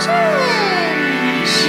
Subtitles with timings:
[0.00, 0.08] 正
[1.44, 1.68] 事。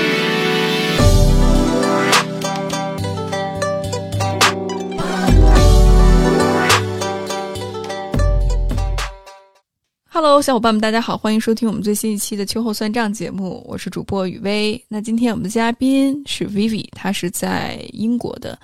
[10.07, 14.81] Hello，小伙伴们，大家好，欢迎收听我们最新一期的秋后算账节目，我是主播雨薇。
[14.87, 18.57] 那今天我们的嘉宾是 Vivi，她是在英国的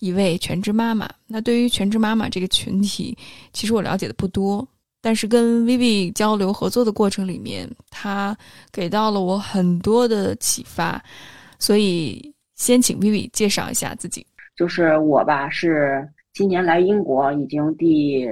[0.00, 1.08] 一位全职妈妈。
[1.28, 3.16] 那对于全职妈妈这个群体，
[3.52, 4.66] 其实我了解的不多，
[5.02, 8.34] 但是跟 Vivi 交流合作的过程里面，他
[8.72, 11.02] 给到了我很多的启发。
[11.58, 14.26] 所以先请 Vivi 介绍一下自己。
[14.56, 18.26] 就是我吧，是今年来英国已经第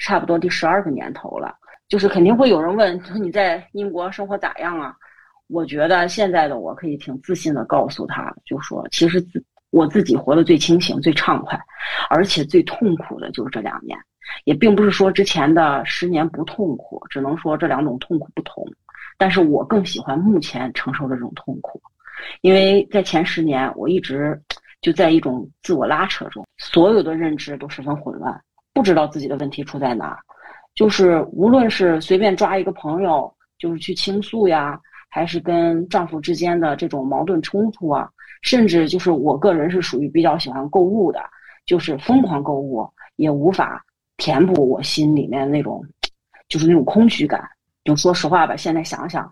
[0.00, 1.54] 差不多第十二个年头了。
[1.88, 4.96] 就是肯定会有人问，说 你在英国生活咋样啊？
[5.48, 11.56] 我觉得现在的我可以挺自信的告诉他，就说其实自我自己活得最清醒、最畅快，
[12.10, 13.96] 而且最痛苦的就是这两年，
[14.44, 18.66] 也并不是说之前的十年不痛苦，只能说这两种痛苦不同。
[19.18, 21.80] 但是我更喜欢目前承受的这种痛苦，
[22.42, 24.38] 因为在前十年我一直
[24.82, 28.38] 就在一种自我拉扯中，所有的认知都十分混乱，
[28.74, 30.18] 不知道自己的问题出在哪儿。
[30.74, 38.10] 就是无论是随便抓一个朋友，就是去倾诉呀，还是跟丈夫之间的这种矛盾冲突啊，
[38.42, 41.20] 甚至就是我个人是属于比较喜欢购物的，
[41.64, 43.82] 就是疯狂购物，也无法
[44.16, 45.84] 填补我心里面那种，
[46.48, 47.42] 就是那种空虚感。
[47.84, 49.30] 就说实话吧，现在想想，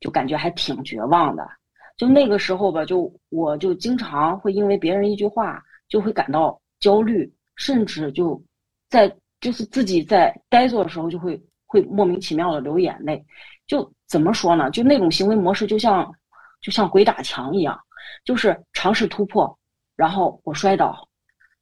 [0.00, 1.48] 就感觉还挺绝望的。
[1.96, 8.42] 就那个时候吧，就我就经常会因为别人一句话，就会感到焦虑，甚至就
[8.88, 9.14] 在。
[9.40, 13.24] 就是自己在呆坐的时候，就会会莫名其妙的流眼泪，
[13.66, 14.70] 就怎么说呢？
[14.70, 16.14] 就那种行为模式，就像
[16.60, 17.80] 就像鬼打墙一样，
[18.22, 19.58] 就是尝试突破，
[19.96, 21.08] 然后我摔倒，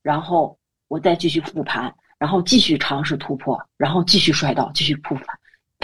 [0.03, 5.25] 然后我再继续复盘，然后继续尝试突破，然后继续摔倒，继续复盘，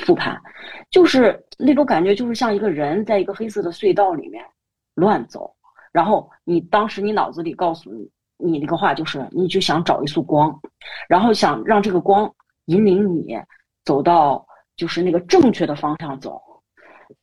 [0.04, 0.40] 复盘，
[0.90, 4.44] 就是那种感觉，就是像一个人在一个黑色的隧道里面
[4.94, 5.54] 乱走，
[5.92, 8.10] 然后你当时你脑子里告诉你。
[8.36, 10.60] 你那个话就是，你就想找一束光，
[11.08, 12.30] 然后想让这个光
[12.64, 13.38] 引领你
[13.84, 14.44] 走到
[14.76, 16.42] 就是那个正确的方向走。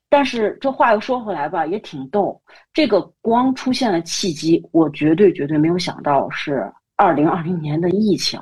[0.07, 2.41] 但是这话又说回来吧，也挺逗。
[2.73, 8.39] 这个光出现的契机，我绝对绝对没有想到是二零二零年的疫情。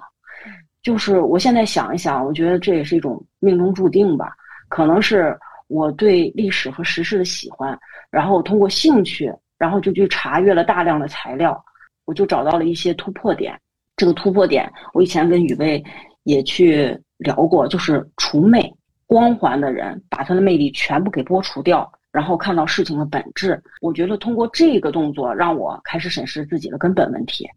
[0.82, 4.34] 就是我现在想一想，我觉得这也是一种命中注定吧。
[4.70, 7.78] 可能是我对历史和时事的喜欢，
[8.10, 11.64] 然后通过兴趣，然后就去查阅了大量的材料。
[12.06, 13.60] 我就找到了一些突破点，
[13.96, 15.84] 这个突破点我以前跟雨薇
[16.24, 18.74] 也去聊过，就是除魅
[19.06, 23.62] 光环的人，把他的魅力全部给剥除掉，然后看到事情的本质。
[23.82, 27.48] 我觉得通过这个动作，让我开始审视自己的根本问题。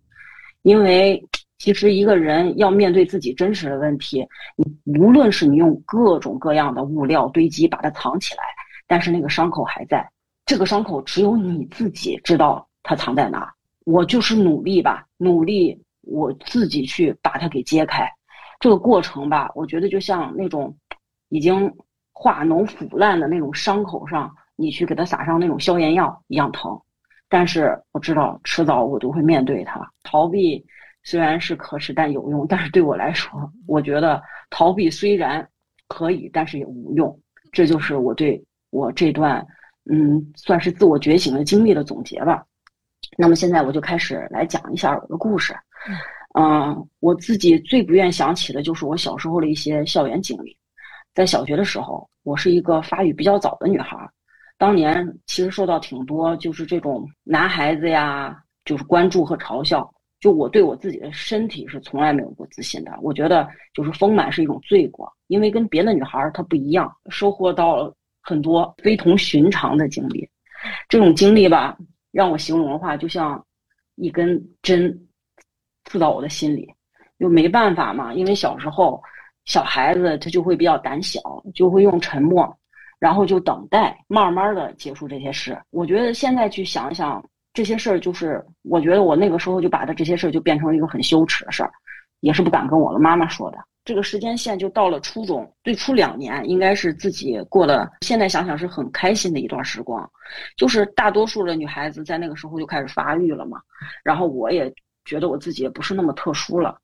[0.62, 1.22] 因为
[1.62, 4.26] 其实一个人要面对自己真实的问题，
[4.82, 8.42] 你无论是你用各种各样的物料堆积把它藏起来，
[8.88, 10.04] 但是那个伤口还在，
[10.44, 13.48] 这个伤口只有你自己知道它藏在哪。
[13.84, 18.10] 我就是努力吧，努力我自己去把它给揭开。
[18.58, 20.76] 这个过程吧，我觉得就像那种
[21.28, 21.72] 已经
[22.12, 26.76] 化脓腐烂的那种伤口上，你去给它撒上那种消炎药一样疼。
[27.28, 29.80] 但是我知道，迟早我都会面对它。
[30.02, 30.66] 逃避
[31.02, 32.46] 虽然是可耻，但有用。
[32.46, 33.30] 但是对我来说，
[33.66, 35.46] 我觉得逃避虽然
[35.88, 37.18] 可以，但是也无用。
[37.52, 39.44] 这就是我对我这段
[39.91, 42.44] 嗯，算是自我觉醒的经历的总结吧。
[43.18, 45.54] 那么现在我就开始来讲一下我的故事。
[46.38, 50.56] 嗯，我自己最不愿想起的就是我小时候的一些校园经历。
[51.14, 53.98] 在小学的时候，我是一个发育比较早的女孩，
[54.56, 59.92] 当年其实受到挺多就是这种男孩子呀，就是关注和嘲笑。
[60.22, 70.27] 就我对我自己的身体是从来没有过自信的，我觉得就是丰满是一种罪过，因为跟别的女孩她不一样，收获到了很多非同寻常的经历。
[70.88, 71.77] 这种经历吧。
[72.12, 73.43] 让我形容的话，就像
[73.94, 74.94] 一根针
[75.87, 76.71] 刺到我的心里，
[77.16, 78.12] 又没办法嘛。
[78.12, 79.03] 因为小时候
[79.47, 81.21] 小孩子他就会比较胆小，
[81.54, 82.54] 就会用沉默，
[82.99, 85.59] 然后就等待，慢慢的结束这些事。
[85.71, 91.71] 我觉得现在去想一想这些事儿，就是我觉得我那个时候就把他这些事儿就变成了一个很羞耻的事儿，
[92.21, 93.59] 也是不敢跟我的妈妈说的。
[93.84, 100.09] 这个时间线就到了初中，最初两年应该是自己过了，现在想想是很开心的一段时光。
[100.57, 103.60] 就是大多数的女孩子在那个时候就开始发育了嘛，
[104.04, 104.72] 然后我也
[105.04, 106.78] 觉得我自己也不是那么特殊了。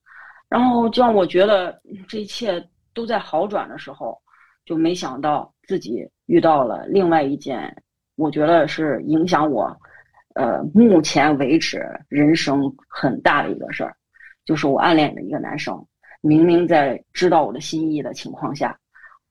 [0.48, 2.60] 然后就让我觉得这一切
[2.92, 4.18] 都在好转的时候，
[4.64, 7.72] 就没想到自己遇到了另外一件，
[8.16, 9.72] 我觉得是影响我，
[10.34, 13.96] 呃，目前为止人生很大的一个事儿，
[14.44, 15.84] 就是我暗恋的一个男生。
[16.20, 18.76] 明明在知道我的心意的情况下，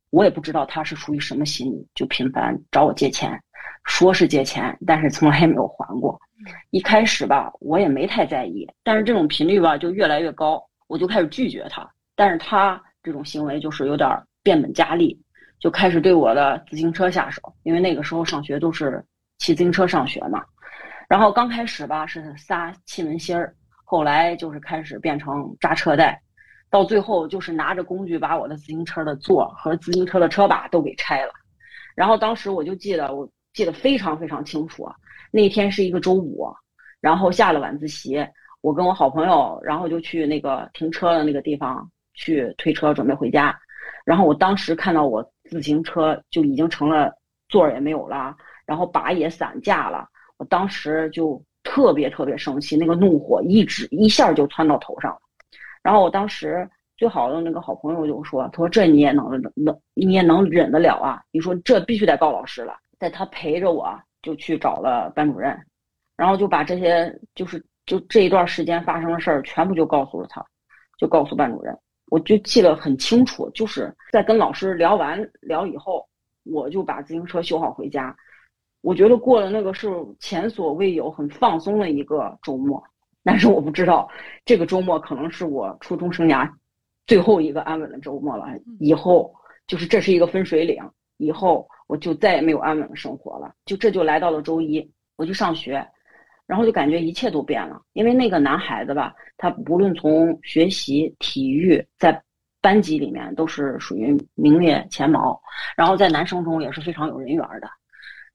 [0.10, 3.38] 我也不知道他是出于什么心理，就频繁找我借钱，
[3.84, 6.20] 说是借钱，但是从来也没有还过。
[6.70, 11.90] 一开始吧，我也没太在意，但是这种频率吧就越来越高，我就开始拒绝他。
[12.16, 14.10] 但是他这种行为就是有点
[14.44, 15.20] 变本加厉，
[15.60, 19.04] 就开始对我的自行车下手，因为那个时候上学都是
[19.40, 20.44] 骑自行车上学嘛。
[21.08, 23.56] 然后刚开始吧是撒气门芯儿，
[23.86, 26.22] 后来就是开始变成扎车带，
[26.70, 31.32] 到最后就是拿着工具把我的自行车的座和自行车的车把都给拆了。
[31.96, 34.88] 然后当时我就记得，我记得非常非常清楚。
[35.32, 36.48] 那天是一个周五，
[37.00, 38.18] 然后下了晚自习，
[38.62, 43.58] 我跟我好朋友，然后就去那个停车的那个地方去推车，准备回家。
[44.06, 47.14] 然后我当时看到我自行车就已经成了
[47.48, 50.08] 座儿也没有了，然后把也散架了。
[50.38, 55.18] 我当时就特别特别生气，那个怒火一直一下就窜到头上。
[55.84, 61.22] 然后我当时最好的那个好朋友就说：“他说这你也能能你也能忍得了啊？
[61.32, 63.98] 你说这必须得告老师了。”在他陪着我。
[64.24, 65.58] 就去找了班主任，
[66.18, 70.44] 然后就把这些就是就这一段时间发生的事儿全部就告诉了他，
[70.98, 71.74] 就告诉班主任。
[72.10, 76.06] 我就记得很清楚，就是在跟老师聊完聊以后，
[76.44, 78.14] 我就把自行车修好回家。
[78.88, 82.82] 我觉得过了那个是前所未有很放松的一个周末，
[83.22, 84.10] 但是我不知道
[84.46, 86.50] 这个周末可能是我初中生涯
[87.06, 88.46] 最后一个安稳的周末了。
[88.80, 89.34] 以后
[89.68, 90.82] 就是这是一个分水岭，
[91.18, 91.68] 以后。
[91.90, 94.86] 我就再也没有安稳的生活了，就这就来到了周一，
[95.16, 95.82] 我去上学，
[96.46, 97.82] 然后就感觉一切都变了。
[97.94, 102.22] 因为那个男孩子吧，他不论从学习、体育，在
[102.60, 105.42] 班级里面都是属于名列前茅，
[105.78, 107.70] 然后在男生中也是非常有人缘的。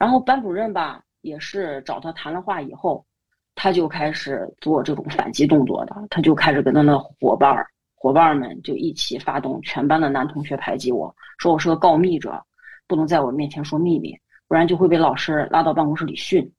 [0.03, 3.07] 然后班主任吧，也是找他谈了话以后，
[3.55, 7.65] 他就开始做这种反击动作的，他就开始跟他的伙伴儿、
[7.95, 12.45] 伙伴们就一起发动全班的男同学排挤我，说我是个告密者。
[12.89, 14.19] 不能在我面前说秘密，
[14.49, 16.53] 不然就会被老师拉到办公室里训。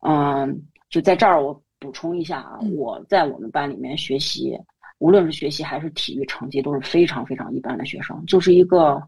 [0.00, 0.60] 嗯，
[0.90, 4.58] 就在这儿，我补充一下啊，我在我们班里面学习，
[4.98, 9.00] 无论是学习还是体育成绩都是非常非常一般的学生，就是一个，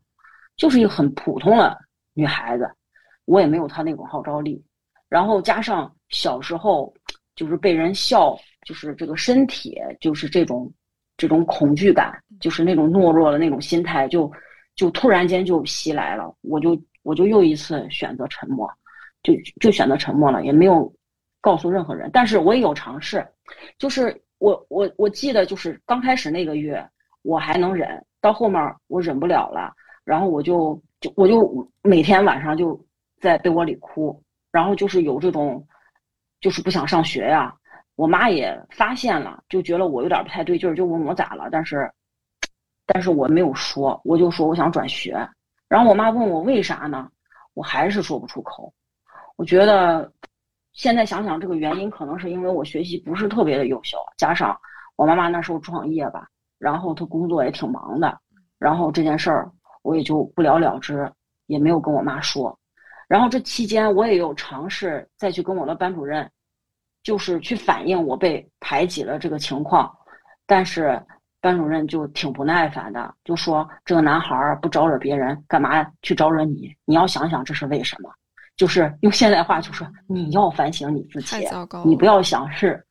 [0.56, 1.76] 就是一个很普通的
[2.14, 2.70] 女孩子。
[3.28, 4.60] 我也没有他那种号召力，
[5.08, 6.92] 然后加上小时候
[7.36, 8.36] 就是被人笑，
[8.66, 10.72] 就是这个身体，就是这种
[11.16, 14.30] 这种恐惧感，就是那种懦弱的那种心态就。
[14.78, 18.70] 就突然间就袭来了，我就我就又一次选择沉默，
[19.24, 20.94] 就就选择沉默了，也没有
[21.40, 22.08] 告诉任何人。
[22.12, 23.26] 但是我也有尝试，
[23.76, 26.80] 就是我我我记得就是刚开始那个月
[27.22, 27.88] 我还能忍，
[28.20, 29.72] 到后面我忍不了了，
[30.04, 32.80] 然后我就就我就每天晚上就
[33.20, 35.66] 在被窝里哭，然后就是有这种
[36.40, 37.54] 就是不想上学呀。
[37.96, 41.90] 我妈也发现了，就觉得我有点不太对劲儿，就问我咋了，但是。
[42.90, 45.14] 但是我没有说，我就说我想转学，
[45.68, 47.06] 然后我妈问我为啥呢，
[47.52, 48.72] 我还是说不出口。
[49.36, 50.10] 我觉得
[50.72, 54.58] 现在想想，这个原因可能是因为我学习不是特别的优秀，加上
[54.96, 56.26] 我妈妈那时候创业吧，
[56.58, 58.18] 然后她工作也挺忙的，
[58.58, 61.12] 然后这件事儿我也就不了了之，
[61.44, 62.57] 也没有跟我妈说。
[63.08, 66.30] 然后这期间我也有尝试再去跟我的班主任，
[67.02, 69.92] 就是去反映我被排挤了这个情况，
[70.46, 71.00] 但是。
[71.40, 76.74] 班主任就挺不耐烦的，就说这个男孩不招惹别人，干嘛去招惹你？
[76.84, 78.10] 你要想想这是为什么？
[78.56, 81.46] 就是用现代话就说你要反省你自己，
[81.86, 82.84] 你不要想是，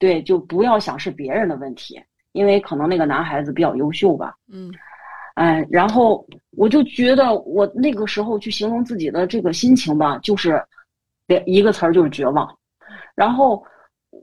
[0.00, 2.02] 对，就不要想是别人的问题，
[2.32, 4.34] 因为可能那个男孩子比较优秀吧。
[4.52, 4.72] 嗯，
[5.34, 10.62] 哎，然后我就觉得我那个时候去形容自己的这个心情吧，就是
[11.26, 12.48] 连一个词儿就是绝望，
[13.14, 13.64] 然后。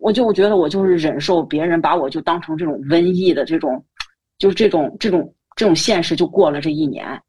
[0.02, 3.84] 我就觉得我就是忍受别人把我就当成这种瘟疫的这种，
[4.38, 7.20] 就是这种这种这种现实就过了这一年，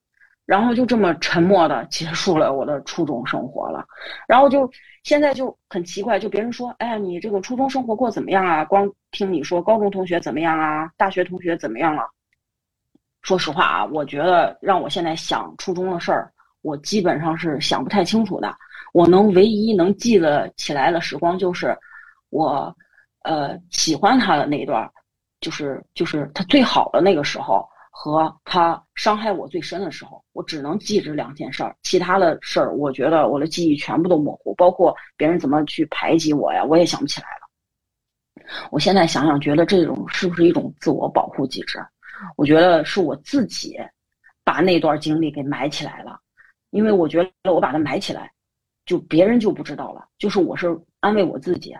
[0.45, 3.85] 然后就这么沉默的结束了我的初中生活了，
[4.29, 4.71] 然后就
[5.03, 8.65] 现在就很奇怪，就别人说，哎，你这个初中生活过怎么样啊？
[8.65, 10.89] 光听你说高中同学怎么样啊？
[10.97, 12.03] 大学同学怎么样了？
[13.23, 18.55] 说实话啊，我觉得让我现在想初中的事儿，我基本上是想不太清楚的。
[18.93, 21.77] 我能唯一能记得起来的时光就是。
[22.33, 22.73] 我，
[23.25, 24.89] 呃，喜欢他的那一段，
[25.41, 38.47] 就是就是他最好的那个时候，和他伤害我最深的时候，我只能记这两件事儿，其他的事儿，我觉得我的记忆全部都模糊，包括别人怎么去排挤我呀，我也想不起来了。
[38.71, 41.85] 我现在想想，觉得这种是不是一种自我保护机制？
[42.37, 43.79] 我觉得是我自己
[44.45, 46.19] 把那段经历给埋起来了，
[46.71, 48.33] 因为我觉得我把它埋起来，
[48.85, 51.77] 就别人就不知道了，就是我是安慰我自己。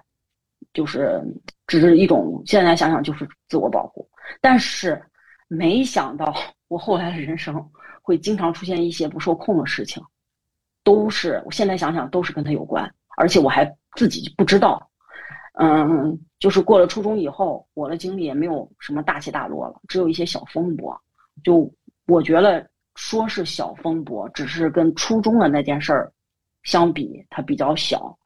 [0.75, 1.21] 就是
[1.67, 4.09] 只是一种，现在想想就是自我保护，
[4.41, 5.03] 但是
[5.49, 6.33] 没想到
[6.69, 7.71] 我后来的人生
[8.03, 10.01] 会经常出现一些不受控的事情，
[10.85, 13.65] 都是我现在想想都是跟他有关，而且我还
[13.97, 14.89] 自己不知道。
[15.55, 20.99] 嗯，就是过了初中以后，我的经历也没有什么大起大落了，只有一些小风波。
[21.45, 21.73] 就
[22.07, 26.11] 我觉得说是小风波，只是跟初中的那件事儿
[26.65, 28.17] 相比，它比较小。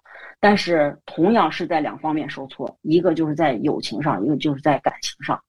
[0.40, 5.42] 但是同样是在两方面受挫，一个就是在友情上，一个就是在感情上。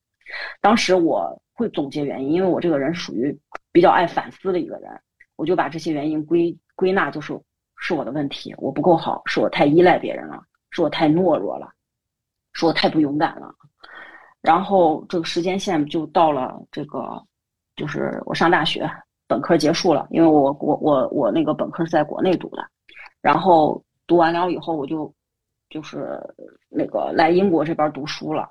[0.60, 3.38] 当时我会总结原因，因为我这个人属于
[3.72, 4.90] 比较爱反思的一个人，
[5.36, 7.40] 我就把这些原因归归纳，就是
[7.78, 10.42] 是我的问题，我不够好，是我太依赖别人了，
[10.72, 11.70] 是我太懦弱了，
[12.56, 13.54] 说我太不勇敢了。
[14.42, 17.24] 然后这个时间线就到了这个，
[17.76, 18.90] 就是我上大学
[19.28, 22.68] 本科结束了，因为我我我我那个本科是在国内读的，
[23.22, 25.14] 然后读完了以后我就
[25.70, 26.20] 就是
[26.70, 28.50] 那个来英国这边读书了。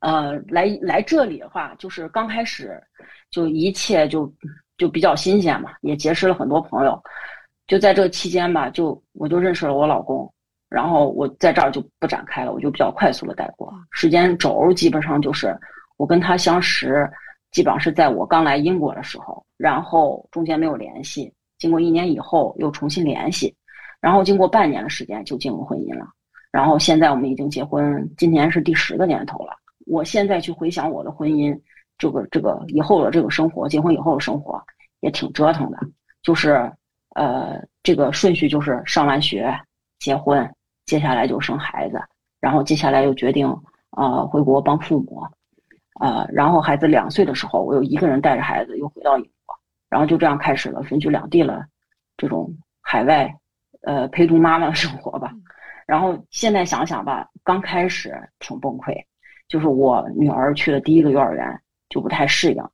[0.00, 2.82] 呃，来来这里的话，就是刚开始，
[3.30, 4.32] 就一切就
[4.78, 6.98] 就比较新鲜嘛，也结识了很多朋友。
[7.66, 10.32] 就在这期间吧，就我就认识了我老公，
[10.70, 13.70] 然后我在这儿就不展开了，我就比较快速的带过。
[13.90, 15.54] 时间轴基本上就是
[15.96, 17.10] 我跟他相识，
[17.50, 23.52] 基本上是在我刚来英国的时候，然后中间没有联系，经过一年以后又重新联系，
[24.00, 26.06] 然后经过半年的时间就进入婚姻了，
[26.52, 29.52] 然后现在我们已经结婚，今年是第十个年头了。
[29.86, 31.58] 我现在去回想我的婚姻，
[31.98, 34.62] 这个这个以后的这个生活，结婚以后的生活
[35.00, 35.78] 也挺折腾的。
[36.22, 36.70] 就是，
[37.16, 39.52] 呃，这个顺序就是上完学
[39.98, 40.48] 结婚，
[40.86, 42.00] 接下来就生孩子，
[42.40, 43.48] 然后接下来又决定
[43.90, 45.22] 啊回国帮父母，
[46.00, 49.54] 呃，然后孩子两岁的时候，我又一个人带着孩子又回到英国，
[49.88, 51.64] 然后就这样开始了分居两地了，
[52.16, 53.32] 这种海外
[53.82, 55.32] 呃陪读妈妈的生活吧。
[55.86, 58.94] 然后现在想想吧，刚开始挺崩溃。
[59.48, 62.64] 就是我女儿去的第一个幼儿园就不太适应，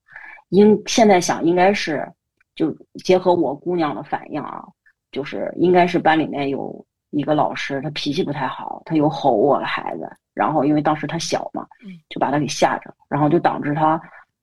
[0.51, 2.07] 应现在想应该是，
[2.55, 2.71] 就
[3.03, 4.63] 结合我姑娘的反应啊，
[5.11, 11.67] 就是应该是班里面有一个老师，他脾气不太好，他有吼我的孩子，然后因为当时他小嘛，
[12.09, 14.01] 就把他给吓着，然后就导致他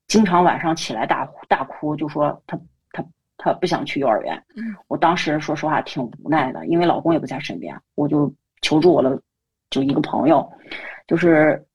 [0.08, 2.60] 经常晚上起来大大哭，就说他
[2.92, 3.04] 他
[3.38, 4.44] 他不想去幼儿园。
[4.88, 9.22] 我当时说实话挺无奈的，因为老公也不在身边，我就求助我的
[9.70, 10.52] 就一个朋友，
[11.08, 11.66] 就是。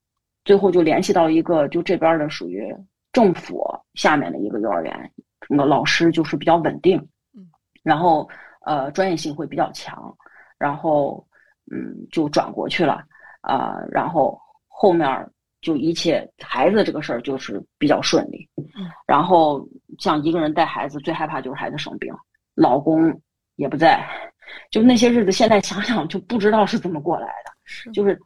[0.44, 2.74] 最后就联系到一个，就这边的属于
[3.12, 5.12] 政府下面的一个幼儿园，
[5.46, 6.96] 那个老师就是比较稳定，
[7.36, 7.46] 嗯，
[7.82, 8.26] 然后
[8.64, 10.16] 呃专业性会比较强，
[10.58, 11.26] 然后
[11.70, 13.02] 嗯就转过去了
[13.40, 15.08] 啊，然后后面
[15.60, 19.66] 就一切孩子这个事儿就是比较顺利，嗯，然后
[19.98, 22.12] 像一个人带孩子最害怕就是孩子生病，
[22.54, 23.20] 老公
[23.56, 24.06] 也不在，
[24.70, 28.18] 就那些日子现在想想就不知道是怎么过来的，是就是。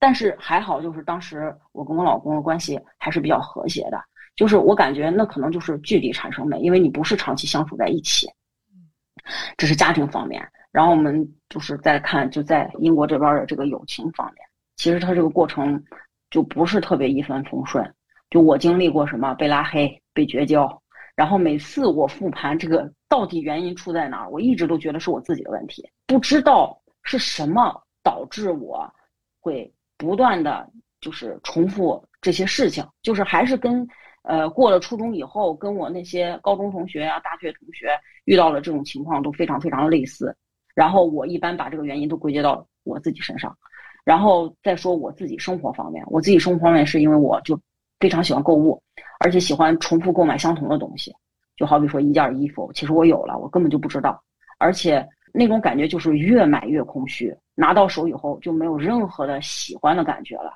[0.00, 4.00] 但是还好，就是当时我跟我老公的关系还是比较和谐的。
[4.36, 8.28] 就是我感觉那可能就是距离产生美，因为你不是长期相处在一起。
[9.56, 10.40] 这是家庭方面。
[10.72, 14.46] 然后我们就是在看，就在英国这边的这个友情方面，
[14.76, 15.82] 其实他这个过程
[16.30, 17.94] 就不是特别一帆风顺。
[18.30, 20.82] 就我经历过什么被拉黑、被绝交，
[21.16, 28.88] 然后每次我复盘这个到底原因出在哪儿，我一直都觉得是我自己的问题，不知道是什么导致我
[29.40, 29.72] 会。
[30.00, 30.70] 不断的
[31.00, 33.84] 就是重复这些事情，就是还是跟
[34.22, 37.88] 呃过了初中以后，跟我那些高中同学啊、大学同学
[38.24, 40.32] 遇到了这种情况都非常非常类似。
[40.78, 43.52] 然后我一般把这个原因都归结到我自己身上，
[44.04, 46.04] 然后再说我自己生活方面。
[46.06, 47.58] 我自己生活方面是因为我就
[47.98, 48.80] 非常喜欢购物，
[49.18, 51.12] 而且喜欢重复购买相同的东西，
[51.56, 54.22] 就好比说一件衣服，其实我有了，我根本就不知道，
[54.60, 55.04] 而且
[55.34, 57.36] 那种感觉就是越买越空虚。
[57.56, 60.54] 拿到手以后就没有任何的喜欢的感觉了，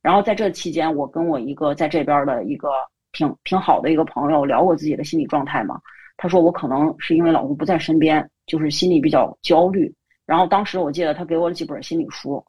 [0.00, 2.68] 然后在这期间，我跟我一个在这边的一个
[3.10, 5.80] 挺挺好的一个朋友聊过自己的心理状态嘛，
[6.18, 9.90] 他说我可能是因为老公不在身边，就是心里比较焦虑。
[10.26, 12.44] 然后当时我记得他给我了几本心理书，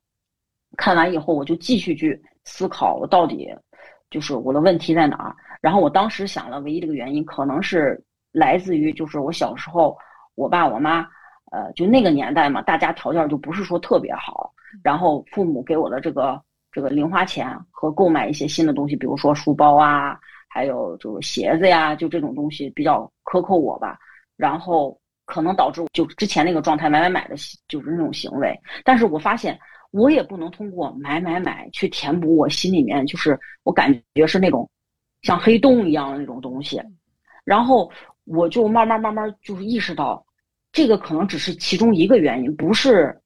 [0.75, 3.47] 看完以后我就继续去思考我到底
[4.09, 5.33] 就是我的问题在哪儿。
[5.61, 9.97] 然后我当时想了唯一的一个原因，可能是来自于就是我小时候
[10.35, 11.07] 我爸我妈。
[11.51, 16.39] 呃，就那个年代嘛，大家条件就不是说特别好，然后父母给我的这个
[16.71, 20.15] 这个零花钱和购买一些新的东西，比如说书包啊，
[20.49, 23.97] 还有就是鞋子呀，就这种东西比较克扣我吧，
[24.35, 27.35] 然后可能导致我就之前那个状态买买买的，
[27.67, 28.59] 就是那种行为。
[28.83, 29.57] 但是我发现
[29.91, 34.69] 我也不能通过买买买去填补我心里面就是我感觉是那种
[35.21, 36.81] 像黑洞一样的那种东西，
[37.45, 37.89] 然后
[38.25, 40.25] 我就慢慢慢慢就是意识到。
[40.71, 43.19] 这个可能只是其中一个原因，不是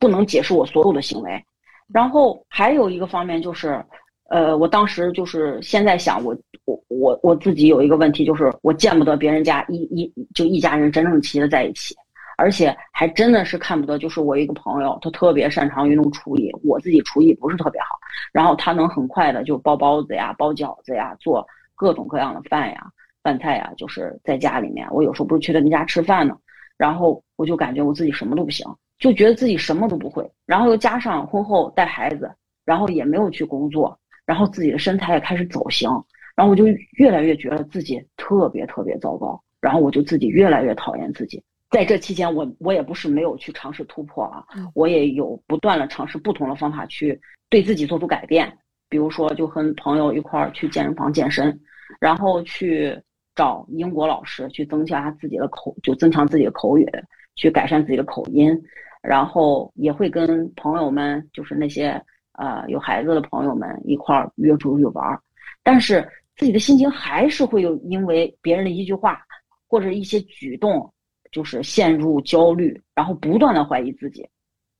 [0.00, 1.40] 不能解释我所有的行为。
[1.86, 3.80] 然后还有一个方面就是，
[4.28, 11.94] 呃，我当时就是现在想，我我我我自己有一个问题，就是我见不得别人家一一就一家人整整齐的在一起，
[12.36, 13.98] 而且还真的是看不得。
[13.98, 17.98] 就是我一个朋友，他特别擅长于弄厨艺，我自己厨艺不是特别好，
[18.30, 22.86] 然后他能很快的就包包子呀、包饺子呀、做各种各样的饭呀、
[23.22, 24.86] 饭菜呀，就是在家里面。
[24.90, 26.36] 我有时候不是去他们家吃饭呢，
[26.76, 28.66] 然后我就感觉我自己什么都不行，
[28.98, 30.30] 就觉得自己什么都不会。
[30.44, 32.30] 然后又加上婚后带孩子，
[32.66, 35.88] 然后也没有去工作，然后自己的身材也开始走形，
[36.36, 36.66] 然后我就
[36.98, 39.42] 越来越觉得自己特别特别糟糕。
[39.58, 41.42] 然后我就自己越来越讨厌自己。
[41.70, 44.44] 在这期间，我我也不是没有去尝试突破啊，
[44.74, 47.18] 我也有不断的尝试不同的方法去
[47.48, 48.52] 对自己做出改变。
[48.90, 51.58] 比如说，就跟朋友一块儿去健身房健身，
[51.98, 52.94] 然后去
[53.34, 56.86] 找英国老师去增加自己的口，就增强自己的口语，
[57.34, 58.54] 去改善自己的口音。
[59.02, 62.00] 然后也会跟朋友们，就是那些
[62.38, 65.20] 呃有孩子的朋友们一块儿约出去玩儿。
[65.62, 69.22] 但是自己的心情还是会有因为别人的一句话。
[69.70, 70.90] 或者一些举动，
[71.30, 74.26] 就是陷入焦虑，然后不断的怀疑自己，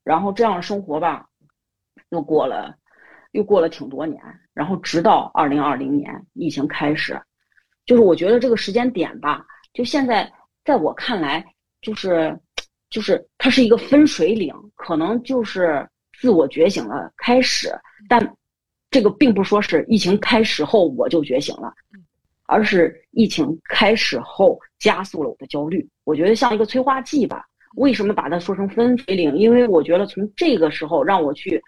[0.03, 1.29] 然后这样的生活吧，
[2.09, 2.75] 又过了，
[3.33, 4.19] 又过了挺多年，
[4.55, 7.21] 然后直到二零二零年疫情开始，
[7.85, 10.33] 就是我觉得这个时间点吧，就现在
[10.65, 11.45] 在我看来，
[11.83, 12.35] 就是
[12.89, 15.87] 就是它是一个分水岭，可能就是
[16.21, 17.71] 自我觉醒了开始，
[18.09, 18.37] 但
[18.91, 21.73] 这个并不说是疫情开始后我就觉醒了。
[22.51, 27.45] 而是疫情开始后加速了我的焦虑，我觉得像一个催化剂吧。
[27.77, 29.37] 为什么把它说成分水岭？
[29.37, 31.63] 因为我觉得从这个时候让我去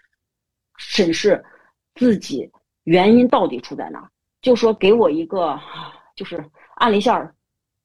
[0.79, 1.39] 审视
[1.93, 2.49] 自己
[2.85, 4.09] 原因到底出在哪，
[4.41, 5.55] 就说给我一个
[6.15, 6.43] 就是
[6.77, 7.31] 按了一下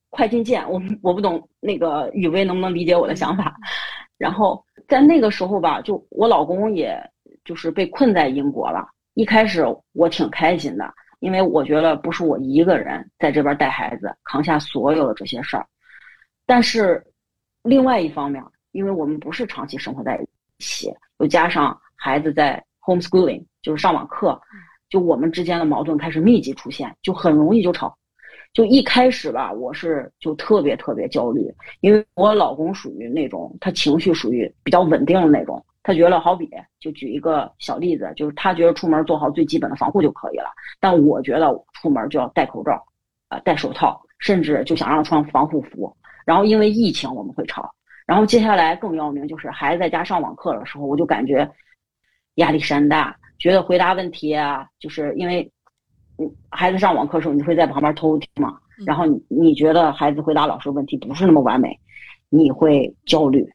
[0.09, 0.67] 快进键。
[0.71, 3.55] 我我不懂那个雨薇能不能理解我的想法？
[4.19, 6.99] 然后在那个时候吧，就我老公也
[7.45, 8.89] 就是被困在英国了。
[9.15, 10.95] 一开始我挺开心的。
[11.21, 15.67] 因为我觉得不是我一个人在这边带孩子扛下所有的这些事儿，
[16.45, 17.03] 但是
[17.63, 20.29] 另外一方面，因为我们不是长期生活在一
[20.63, 24.39] 起，又加上孩子在 homeschooling 就是上网课，
[24.91, 27.97] 就我们之间的矛盾开始密集出现，就很容易就吵。
[28.57, 35.63] 就一开始吧，我是就特别特别焦虑，因为我老公属于那种他情绪属于比较稳定的那种。
[35.83, 36.49] 他觉得好比，
[36.81, 40.49] 就举一个小例子，就是他觉得出门做好最基本的防护就可以了。
[40.81, 42.83] 但我觉得出门就要戴口罩，
[43.29, 45.95] 呃，戴手套，甚至就想让穿防护服。
[46.25, 47.71] 然后因为疫情我们会吵。
[48.07, 51.47] 然后接下来更要命就是孩子在家上网课的时候，我就感觉
[52.37, 55.53] 压力山大，觉得回答问题啊，就是因为，
[56.51, 61.79] 孩子上网课的时候你会在旁边偷听嘛，然后你你觉得孩子回答老师问题不是那么完美，
[62.29, 63.47] 你会焦虑，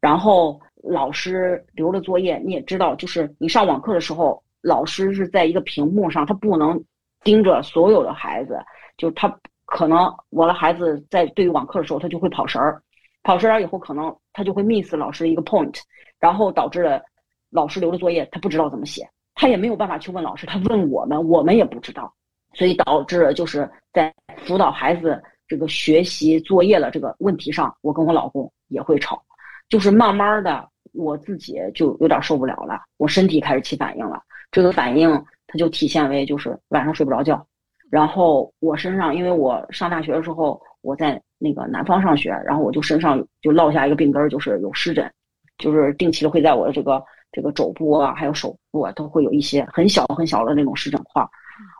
[0.00, 0.60] 然后。
[0.86, 6.78] 老师留的作业你也知道，就是你上网课的时候，老师是在一个屏幕上，他不能
[7.22, 8.58] 盯着所有的孩子，
[8.98, 12.82] 就他可能我的孩子在对于网课的时候，他就会跑神儿，
[13.22, 15.74] 跑神儿以后可能他就会 miss 老师的一个 point，
[16.20, 17.00] 然后导致了
[17.48, 22.12] 老师留的作业他不知道怎么写，他也没有办法去问老师，他问我们，我们也不知道，
[22.52, 29.22] 所以导致就是在辅导孩子这个学习作业的这个问题上，我跟我老公也会吵，
[29.68, 30.68] 就是慢慢的。
[30.92, 34.22] 我自己就有点受不了了，我身体开始起反应了。
[34.52, 35.10] 这个反应
[35.48, 37.44] 它就体现为就是晚上睡不着觉，
[37.90, 45.12] 然后我身上，因为我上大学的时候我在那个南方上学，然后我就身上就落下一个病根，就是有湿疹，
[45.58, 47.02] 就是定期的会在我的这个
[47.34, 51.22] 这个肘部啊，还有手部啊，都会有一些很小很小的那种湿疹块。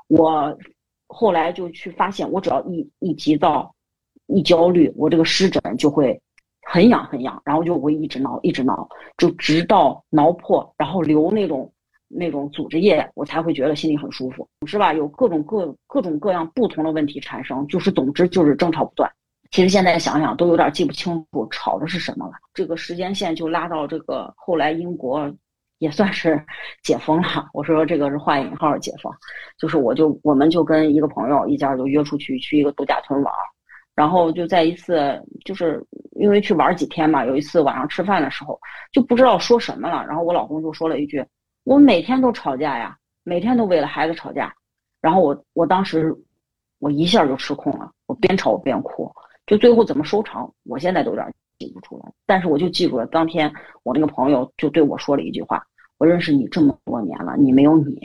[0.09, 0.55] 我
[1.07, 3.73] 后来就去发现，我只要一一急躁，
[4.27, 6.21] 一焦虑，我这个湿疹就会。
[6.67, 8.89] 很痒很痒，然后就会一直挠，一直挠，
[9.19, 11.71] 就直到挠破，然后流那种
[12.09, 14.95] 那种组织液，我才会觉得心里很舒服，是吧？
[14.95, 19.09] 有各种各各种各样不同的问题产生，就是总之就是争吵不断。
[19.51, 22.33] 其实现在想想都有点记不清楚吵的是什么了。
[22.55, 25.31] 这个时间线就拉到这个后来英国
[25.85, 26.43] 也算是
[26.83, 27.47] 解封了。
[27.53, 29.13] 我说这个是画引号解封，
[29.59, 33.33] 就是我就我们就跟一个朋友一家就约出去去一个度假村玩。
[33.95, 38.59] 然后就在一次，就是因为去玩几天嘛，有一次晚上吃饭的时候，
[38.93, 40.05] 就不知道说什么了。
[40.07, 41.23] 然后我老公就说了一句
[41.65, 44.53] ：“我每天都吵架呀，每天都为了孩子吵架。”
[45.03, 46.13] 然后我我当时
[46.81, 49.09] 我一下就失控了，我边吵我边哭。
[49.47, 52.11] 就最后怎么收场，我现在都有点记不出来。
[52.27, 53.53] 但是我就记住了，当天
[53.85, 55.63] 我那个朋友就对我说了一句话
[55.99, 57.99] ：“我认识你这么多年了，你没有你。”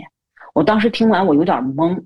[0.53, 2.01] 我当时听完我有点懵，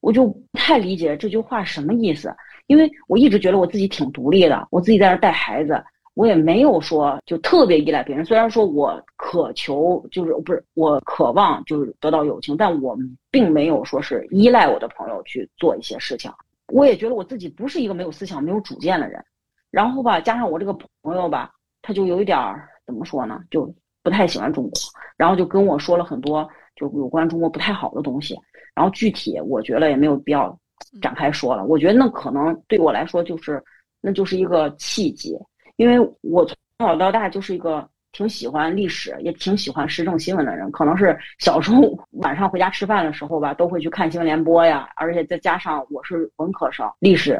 [0.00, 2.34] 我就不太理解这句话什么意思。
[2.66, 5.82] 因为我一直觉得我自己挺独立的，我自己在那带孩子，
[6.14, 8.24] 我也没有说就特别依赖别人。
[8.24, 12.96] 虽然说我渴求，就是不是我渴望就是得到友情，但我
[13.30, 16.30] 并没有说是依赖我的朋友去做一些事情。
[16.72, 19.24] 我也觉得我自己不是一个没有思想、没有主见的人。
[19.70, 20.72] 然后吧，加上我这个
[21.02, 24.72] 朋友吧，他就有一点儿怎么说呢，就不太喜欢中国，
[25.16, 28.36] 然后就跟我说了很多就有关中国不太好的东西。
[28.74, 30.56] 然后具体我觉得也没有必要
[31.00, 31.64] 展开说了。
[31.64, 33.62] 我觉得那可能对我来说就是
[34.00, 35.36] 那就是一个契机，
[35.76, 37.88] 因为我从小到大就是一个。
[38.10, 41.82] 挺喜欢历史，也挺喜欢时政新闻的人，可能是小时候
[42.12, 44.88] 晚上回家吃饭的时候吧，都会去看新闻联播呀。
[44.96, 47.38] 而且再加上我是文科生，历史、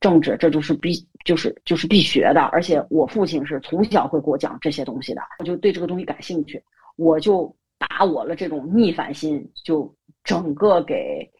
[0.00, 0.92] 政治这就是必
[1.28, 2.40] 就是就是必学的。
[2.52, 6.62] 而且我父亲是从小会给我讲这些东西的，我就对这个东西感兴趣，
[6.96, 11.30] 我就把我的这种逆反心就整个给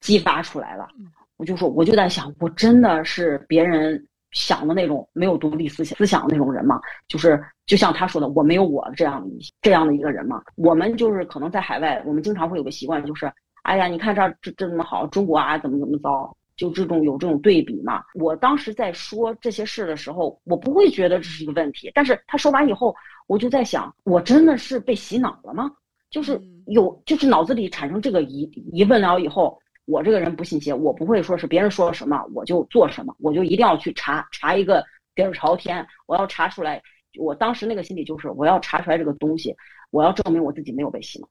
[0.00, 0.88] 激发出来了。
[1.36, 4.04] 我就说，我就在想，我真的是别人。
[4.32, 6.78] 想的那种没有独立思想思想的那种人吗，
[7.08, 10.42] 就是就像他说的，我没有我这样的这样的一个人吗。
[10.56, 13.32] 我们就是可能在海外，我们经常会有个习惯，就是
[13.62, 18.02] 哎呀，你看这这这么好，中国啊怎么怎么糟，就这种有这种对比嘛。
[18.14, 22.94] 我当时在说这些事的时候，我不会觉得这是一个问题，但是他说完以后，
[23.26, 25.70] 我就在想，我真的是被洗脑了吗？
[26.10, 28.42] 就是有，就是脑子里产生这个疑
[28.72, 29.58] 疑问了以后。
[29.88, 36.82] 我这个人不信邪，我不会说是别人说了什么我就做什么，我就一定要去查查一个底儿朝天，我要查出来。
[37.20, 39.54] 我当时那个心理就是我要查出来这个东西，
[39.92, 41.28] 我要证明我自己没有被洗脑，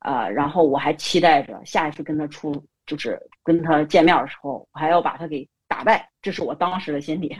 [0.00, 2.52] 啊，然后我还期待着下一次跟他出，
[2.86, 7.36] 就是跟他见面的时候，我还要把他给打败，这是我当时的心理，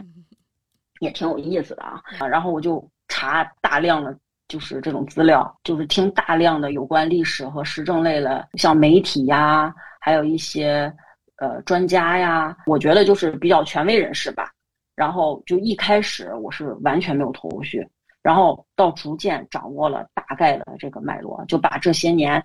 [1.01, 2.03] 也挺有意思的啊。
[2.29, 4.17] 然后我就查大量的。
[4.47, 10.95] 就是这种资料，就是听大量的有关历史和时政类的，像媒体呀，还有一些
[11.37, 14.53] 呃专家呀，我觉得就是比较权威人士吧。
[14.95, 17.85] 然后就一开始我是完全没有头绪，
[18.23, 22.45] 然后到逐渐掌握了大概的这个脉络，就把这些年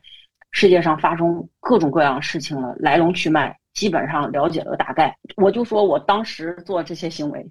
[0.52, 5.16] 世界上发生各种各样事情的来龙去脉基本上了解了大概。
[5.38, 7.48] 我就说我当时做这些行为，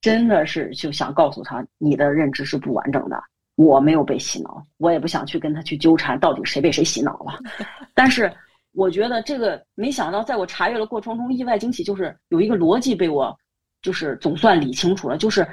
[0.00, 3.22] 真的是就想告诉他，你的认知是不完整的。
[3.56, 7.38] 我没有被洗脑，我也不想去跟他去纠缠到底谁被谁洗脑了。
[7.92, 8.32] 但是
[8.72, 13.36] 我觉得这个没想到，在我查阅的过程中，意外惊喜就是有一个逻辑被我
[13.82, 15.46] 就是总算理清楚了，就是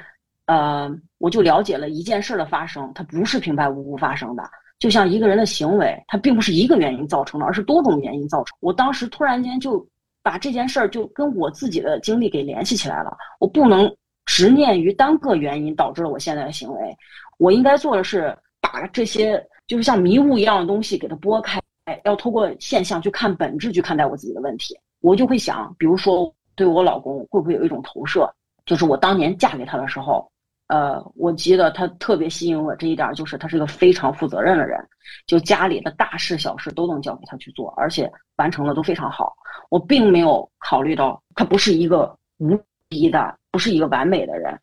[0.46, 4.48] 呃，我就了解了一件事的发生，它不是平白无故发生的。
[4.78, 8.56] 就像一个人的行为，它并不是一个原因造成的，而是多种原因造成。
[8.60, 9.84] 我当时突然间就
[10.22, 13.16] 把这件事儿就跟我自己的经历给联系起来了。
[13.38, 13.90] 我不能
[14.26, 16.96] 执念于单个原因导致了我现在的行为。
[17.38, 21.60] 我应该做的是把这些就是像迷雾一样的东西给它拨开，
[22.04, 24.78] 要透过现象去看本质，去看待我自己的问题。
[25.00, 28.30] 我就会想，比如说对我老公会不会有一种投射？
[28.64, 30.28] 就是我当年嫁给他的时候，
[30.68, 34.78] 呃，我记得他特别吸引我这一点，就是他是个非常负责任的人，
[35.26, 39.32] 就家里的大事小事都能交给他去做，而且完成的都非常好。
[39.70, 44.58] 我并没有考虑到他不是一个无敌的，不是一个完美的人。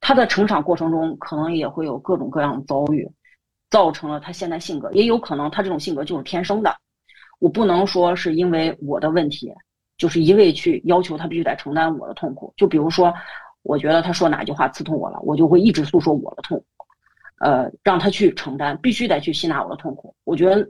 [0.00, 3.10] 他的成长过程中，可能也会有各种各样的遭遇，
[3.68, 4.90] 造成了他现在性格。
[4.92, 6.72] 也有可能他这种性格就是天生的。
[7.40, 9.52] 我不能说是因为我的问题，
[9.96, 12.54] 就是一味去要求他必须得承担我的痛苦。
[12.56, 13.12] 就比如说，
[13.68, 16.86] 我觉得他说哪句话刺痛我了，我就会一直诉说我的痛苦，
[17.40, 20.14] 呃，让他去承担，必须得去吸纳我的痛苦。
[20.24, 20.66] 我觉得，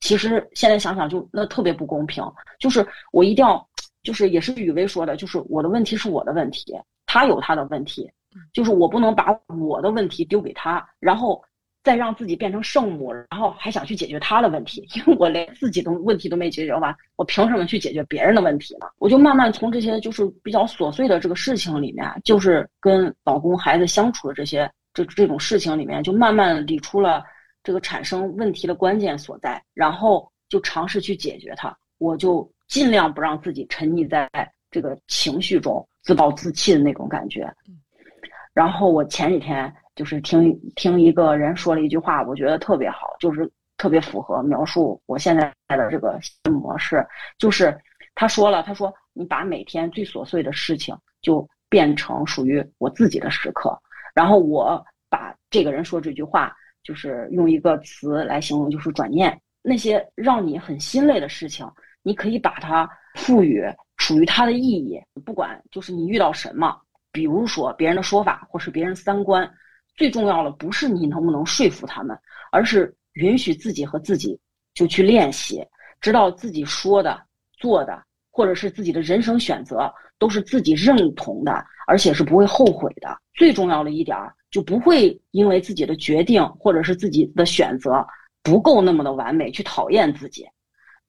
[0.00, 2.24] 其实现在想想就那特别不公平。
[2.58, 3.64] 就是我一定要，
[4.02, 8.10] 就是也是雨薇说的，就是我的问题是我的问题，他有他的问题。
[8.52, 11.40] 就是我不能把我的问题丢给他，然后
[11.82, 18.86] 再让自己变成圣母，然后还想去解决他的问题，因为我连自己的问题都没解决完，我凭什么去解决别人的问题呢？
[18.98, 27.24] 我就慢慢从这些就是比较琐碎的这个事情里面，就是跟老公孩子相处的这些这这种事情里面，就慢慢理出了
[27.62, 31.74] 这个产生问题的关键所在，然后就尝试去解决它。
[31.98, 34.28] 我就尽量不让自己沉溺在
[34.70, 37.50] 这个情绪中，自暴自弃的那种感觉。
[38.52, 46.18] 然后我前几天就是听听一个人说了一句话，我觉得特别好，就是特别符合描述我现在的这个
[46.50, 47.06] 模式。
[47.36, 47.78] 就是
[48.14, 53.78] 他说了，他说你把每天最琐碎的事情就变成属于我自己的时刻。
[54.14, 56.50] 然后我把这个人说这句话，
[56.82, 59.38] 就是用一个词来形容，就是转念。
[59.60, 61.70] 那些让你很心累的事情，
[62.02, 63.62] 你可以把它赋予
[63.98, 64.98] 属于它的意义。
[65.26, 66.74] 不管就是你遇到什么。
[67.12, 69.52] 比如说别人的说法，或是别人三观，
[69.96, 72.18] 最重要的不是你能不能说服他们，
[72.50, 74.38] 而是允许自己和自己
[74.74, 75.64] 就去练习，
[76.00, 77.20] 知道自己说的、
[77.52, 81.52] 做的，或者是自己的人生选择，都是自己认同的，
[81.86, 83.16] 而且是不会后悔的。
[83.34, 84.16] 最重要的一点，
[84.50, 88.06] 就不会因为自己的决定或者是自己的选择
[88.42, 90.46] 不够那么的完美去讨厌自己，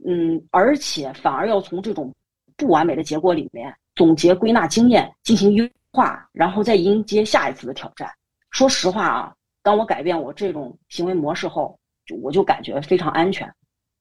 [0.05, 2.13] 嗯，而且反而要从这种
[2.57, 5.67] 不完美的结果里面总结归纳经验，进行优。
[5.93, 8.09] 化，然后再迎接下一次的挑战。
[8.51, 13.51] 说实话啊，当我改变我这种行为模式后，就我就感觉非常安全，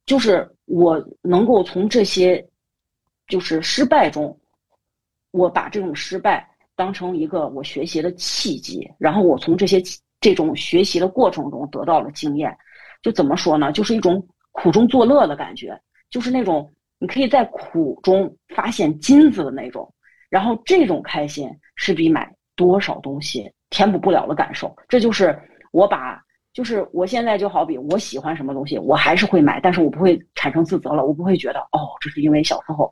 [0.07, 2.45] 就是我能够从这些
[3.29, 4.39] 就是失败中，
[5.31, 9.81] 我把这种失败当成一个我学习的契机，然后我从这些
[10.21, 12.55] 这种学习的过程中得到了经验，
[13.03, 13.71] 就怎么说呢？
[13.73, 19.89] 就是一种苦中作乐的感觉，就是那种你可以在苦中发现金子的那种。
[20.29, 24.77] 然后这种开心是比买多少东西填补不了的感受。
[24.89, 25.37] 这就是
[25.73, 32.91] 我把，就是我现在就好比我喜欢什么东西，我还是会买，但是我不会产生自责了，我不会觉得哦，这是因为小时候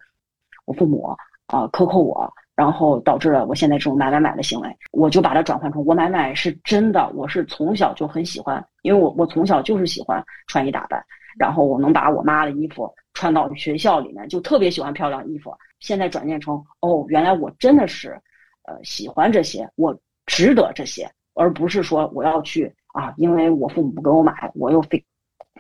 [0.65, 1.05] 我父母
[1.47, 4.69] 啊克扣我，然后导致了我现在这种买买买的行为。
[4.93, 11.05] 我就把它转换成我买买是真的，我是从小就很喜欢，因为我我从小就是喜欢穿衣打扮，
[11.39, 15.53] 然后我能把我妈的衣服穿到学校里面，就特别喜欢漂亮衣服。
[15.81, 18.21] 现在转变成哦，原来我真的是，
[18.65, 19.97] 呃，喜欢这些，我
[20.29, 25.05] 值得这些，而不是说我要去啊，因为我父母不给我买，我又非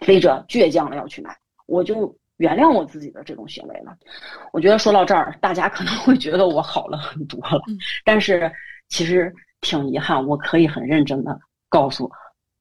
[0.02, 3.96] 非着倔强的要去买，我就原谅我自己的这种行为了。
[4.52, 7.60] 我觉得说到这儿，大家可能会觉得我好了很多了，
[8.04, 8.48] 但是
[8.88, 11.36] 其实挺遗憾，我可以很认真的
[11.68, 12.08] 告诉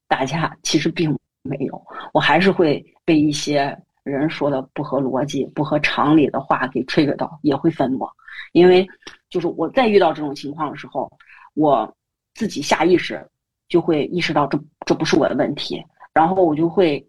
[0.07, 1.79] 大家，其实并没有，
[2.13, 3.77] 我还是会被一些。
[4.03, 8.07] 人说的不合逻辑、不合常理的话给 trigger 到，也会愤怒，
[8.53, 8.87] 因为
[9.29, 11.11] 就是我在遇到这种情况的时候，
[11.55, 11.93] 我
[12.37, 13.19] 自己下意识
[13.67, 17.03] 就会意识到这这不是我的问题，然后我就会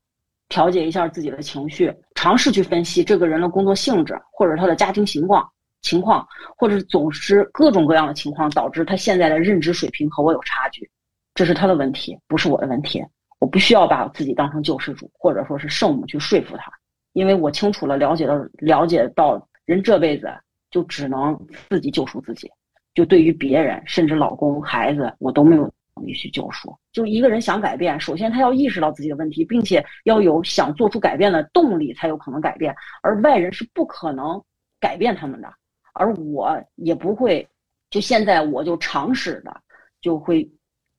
[0.48, 5.46] 调节一下自己的情绪，尝试去分析这个人的工作性质，或者他的家庭情况
[5.82, 10.90] 情况，或者总是各种各样的情况导致他现在的认知水平和我有差距，
[11.34, 13.04] 这是他的问题，不是我的问题，
[13.38, 16.72] 我不需要把自己当成救世主或者说是圣母去说服他。
[17.12, 20.32] 因为我清楚了，了解到了解到人这辈子
[20.70, 21.38] 就只能
[21.68, 22.50] 自己救赎自己，
[22.94, 25.62] 就对于别人，甚至老公、孩子，我都没有
[25.94, 26.77] 能力去救赎。
[26.92, 32.74] 就一个人想改变，首先他要意识到自己的问题，并且要有想做出改变的动力，才有可能改变。
[33.03, 34.42] 而外人是不可能
[34.81, 35.53] 改变他们的，
[35.94, 37.46] 而我也不会。
[37.90, 39.62] 就现在，我就尝试的，
[40.03, 40.46] 就会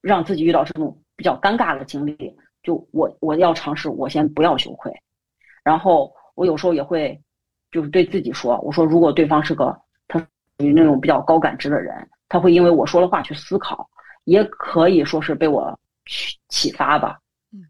[0.02, 2.36] 让自己遇到这种比较尴尬的经历。
[2.64, 4.92] 就我我要尝试，我先不要羞愧。
[5.64, 7.22] 然后我有时候也会，
[7.70, 10.28] 就是对自己说：“我说如果对方是个他
[10.60, 13.90] 于那种比较高感知的人，他会因为我说的话去思考，
[14.26, 17.20] 也可以说是被我启启发吧。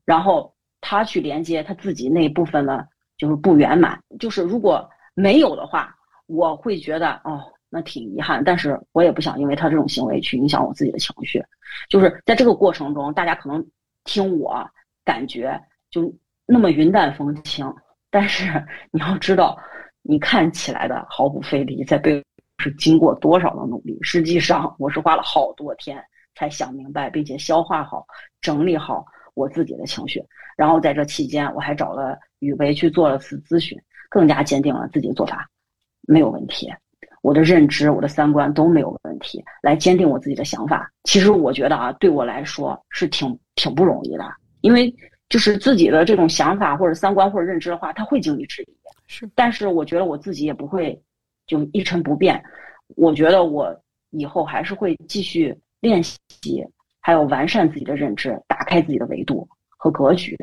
[0.06, 4.00] 然后他去连接他自己那一部分的，就是不圆满。
[4.20, 5.96] 就是如果没有的话，
[6.28, 8.44] 我会觉得哦，那挺遗憾。
[8.44, 11.44] 但是我也不想因为他这种行为去影响我自己的情绪。
[11.90, 13.66] 就是在这个过程中，大家可能
[14.04, 14.64] 听我
[15.04, 16.14] 感觉就。”
[16.52, 17.72] 那么云淡风轻，
[18.10, 18.52] 但是
[18.90, 19.56] 你要知道，
[20.02, 22.24] 你看起来的毫不费力，在背后
[22.60, 23.98] 是经过多少的努力。
[24.02, 26.00] 实际上，我是花了好多天
[26.36, 28.06] 才想明白，并且消化好、
[28.42, 30.24] 整理好我自己的情绪。
[30.56, 33.76] 然后在这期间，我还找了雨薇去做了次咨询，
[34.10, 35.50] 更加坚定了自己的做法
[36.02, 36.72] 没有问题。
[37.22, 40.92] 我的认知、我的三观都没有问题，来坚定我自己的想法。
[41.06, 44.26] 其实我觉得啊，对我来说是挺挺不容易的，
[44.62, 44.94] 因为。
[45.30, 48.68] 就是自己的这种想法或者三观或者认知的话，他会经历质疑。
[49.06, 51.00] 是，但是我觉得我自己也不会
[51.50, 52.42] 就一成不变。
[52.96, 53.78] 我觉得我
[54.12, 56.66] 以后还是会继续练习，
[57.02, 60.38] 还有完善自己的认知，打开自己的维度和格局，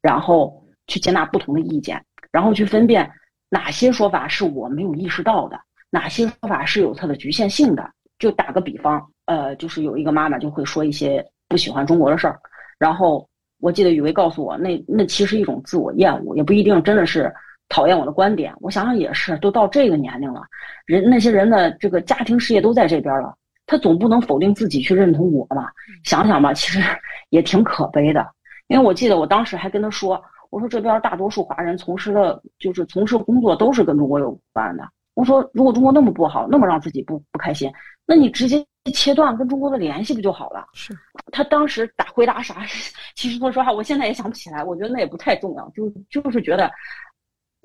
[0.00, 3.10] 然后去接纳不同的意见，然后去分辨
[3.50, 7.90] 哪些说法是我没有意识到的，哪些说法是有它的局限性的。
[8.18, 12.40] 就打个比方，呃，就是有一个妈妈就会说一些不喜欢中国的事儿，
[12.78, 13.28] 然后。
[13.58, 17.34] 我记得雨薇告诉我，那那其实一种自我厌恶，也不一定真的是
[17.68, 18.54] 讨厌我的观点。
[18.60, 20.42] 我想想也是，都到这个年龄了，
[20.86, 23.34] 人那些人的这个家庭事业都在这边了，
[23.66, 25.72] 他总不能否定自己去认同我吧？
[26.04, 26.80] 想想吧，其实
[27.30, 28.26] 也挺可悲的。
[28.68, 34.88] 因为我记得我当时还跟他说，我说这边大多数华人从事的，就是从事工作都是跟中国有关的。
[35.14, 37.72] 我说如果中国那么不好，那么让自己不不开心，
[38.06, 38.64] 那你直接。
[38.94, 40.64] 切断跟中国的联系不就好了？
[40.72, 40.96] 是
[41.32, 42.58] 他当时打回答啥？
[43.16, 44.62] 其实说实话，我现在也想不起来。
[44.62, 46.70] 我觉得那也不太重要，就就是觉得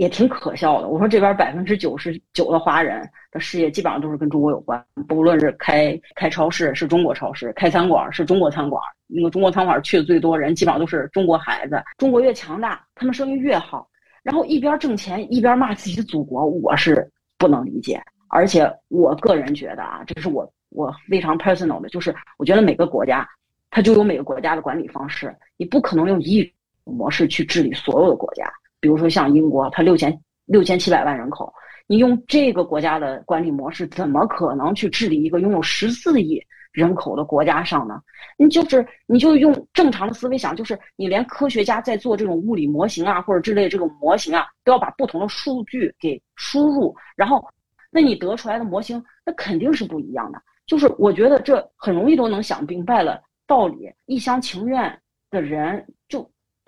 [0.01, 0.87] 也挺可笑的。
[0.87, 8.81] 我说这边百分之九十九的华人的事业基本上都是跟中国有关，不论是开开超市是中国超市，开餐馆是中国餐馆。
[9.05, 11.79] 那个中国餐馆去的最多人，基本上都是中国孩子。
[11.99, 13.87] 中国越强大，他们生意越好。
[14.23, 18.01] 然后一边挣钱一边骂自己的祖国，我是不能理解。
[18.27, 20.51] 而且我个人觉得啊，这是我。
[20.69, 23.27] 我非常 personal 的，就是我觉得每个国家，
[23.69, 26.49] 它就有每个国家的管理方式，你不可能用一
[26.85, 28.49] 模式去治理所有的国家。
[28.81, 31.53] 比如说像英国，它六千六千七百万人口，
[31.87, 36.41] 你用这个国家的管理模式，怎么可能去治理一个拥有十四亿
[36.71, 38.01] 人口的国家上呢？
[38.37, 47.45] 你就是你就用正常的思维想，就是你连科学家在做这种物理模型啊或者之类这种模型啊，都要把不同的数据给输入，然后
[47.91, 50.41] 那你得出来的模型那肯定是不一样的。
[50.65, 55.85] 就是我觉得这很容易都能想明白了道理，一厢情愿的人。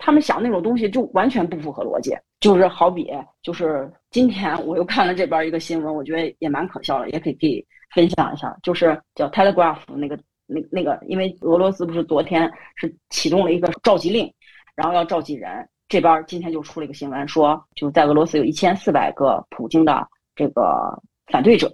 [0.04, 3.10] 他们想那种东西就完全不符合逻辑，就是好比，
[3.42, 10.14] 就是今天我又看了这边一个新闻，我觉得也蛮可笑的，也可以可以分享一下，就是叫 Telegraph 那个
[10.44, 14.30] 那那个，因为俄罗斯不是昨天是启动了一个召集令，
[14.76, 21.70] 然后要召集人，这边今天就出了一个新闻，说就在俄罗斯有一千四百个普京的这个反对者，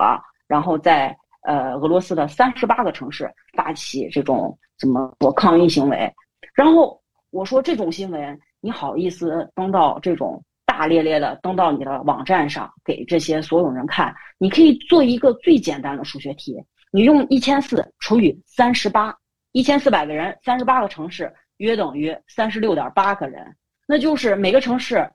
[0.47, 1.13] 然后在
[1.43, 6.09] 呃俄罗斯的三十八个城市发起这种怎么说抗议行为，
[6.55, 7.00] 然后。
[7.31, 14.15] 我说这种新闻，你好意思登到这种大咧咧的登到你的网站上给这些所有人看？
[14.39, 16.57] 你可以做一个最简单的数学题，
[16.91, 19.17] 你用一千四除以三十八，
[19.53, 23.45] 一千四百个人，三十八个城市，约等于三十六点八个人，
[23.87, 25.09] 那就是每个城市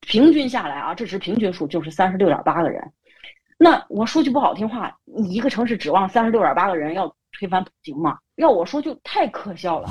[0.00, 2.82] 平均下来啊，这是平均数，就是三十六点八个人。
[3.56, 7.06] 那我说句不好听话，你一个城市指望三十六点八个人要
[7.38, 8.18] 推翻普京吗？
[8.36, 9.88] 要我说就太可笑了。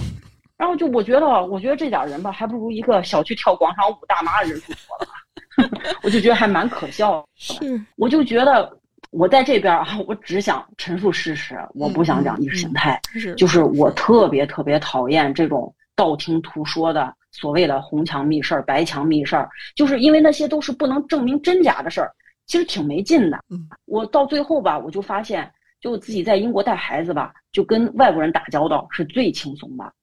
[0.60, 5.90] 然后就我觉得，我觉得这点人吧，还不如一个小区跳广场舞大妈的人数多了。
[6.04, 7.26] 我就觉得还蛮可笑。
[7.36, 8.78] 是，我就觉得
[9.12, 13.00] 我在这边啊，我只想陈述事实，我不想讲意识形态。
[13.14, 22.12] 是，就是我特别特别讨厌这种道听途说的所谓的红墙密事儿、白墙密事儿，就是因为那些都是不能证明真假的事儿，
[22.48, 23.40] 其实挺没劲的。
[23.50, 29.94] 嗯，我到最后吧，我就发现，就自己在英国带孩子吧，就跟外国人打交道是最轻松的。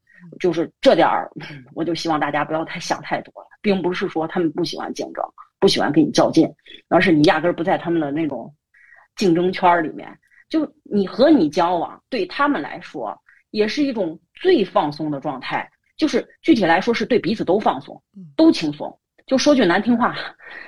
[0.41, 1.31] 就是这点儿，
[1.75, 5.25] 我就希望大家不要太想太多了，并不是说他们不喜欢竞争，
[5.59, 6.49] 不喜欢跟你较劲，
[6.89, 8.55] 而是你压根儿不在他们的那种
[9.17, 10.09] 竞争圈里面。
[10.49, 15.69] 就你和你交往，对他们来说也是一种最放松的状态。
[15.97, 18.01] 就是具体来说，是对彼此都放松，
[18.37, 18.97] 都轻松。
[19.27, 20.15] 就说句难听话，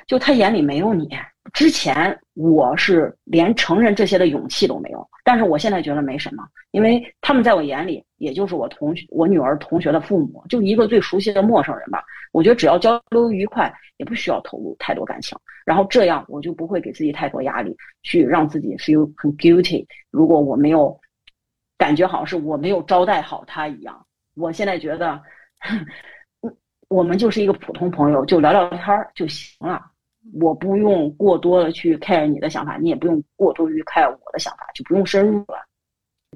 [0.07, 1.09] 就他眼里没有你。
[1.52, 12.02] 之前我是连承认这些的勇气都没有，但是我现在觉得没什么，因为他们在我眼里也就是我同学、我女儿同学的父母，就一个最熟悉的陌生人吧。
[12.32, 19.87] 我觉得只要交流愉快，也不需要投入太多感情，然后这样我就不会给自己太多压力，去让自己 feel 很 guilty。
[20.11, 20.98] 如果我没有
[21.76, 25.20] 感觉好像是我没有招待好他一样，我现在觉得。
[26.88, 29.84] 我们就是一个普通朋友，就聊聊天儿就行了。
[30.34, 35.64] 我不用过多的去 care 你的想法，你也不用过多于 care 我的想法，就不用深入了。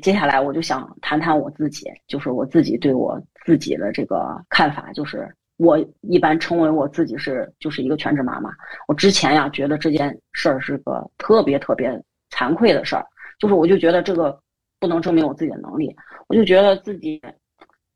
[0.01, 8.51] 接下来我就想谈谈我自己，就是我自己对我自己的这个看法，就是我一般称为我自己是就是一个全职妈妈。
[8.89, 11.91] 我之前呀觉得这件事儿是个特别特别
[12.31, 13.07] 惭愧的事儿，
[13.39, 14.41] 就是我就觉得这个
[14.81, 15.95] 不能证明我自己的能力，
[16.29, 17.21] 我就觉得自己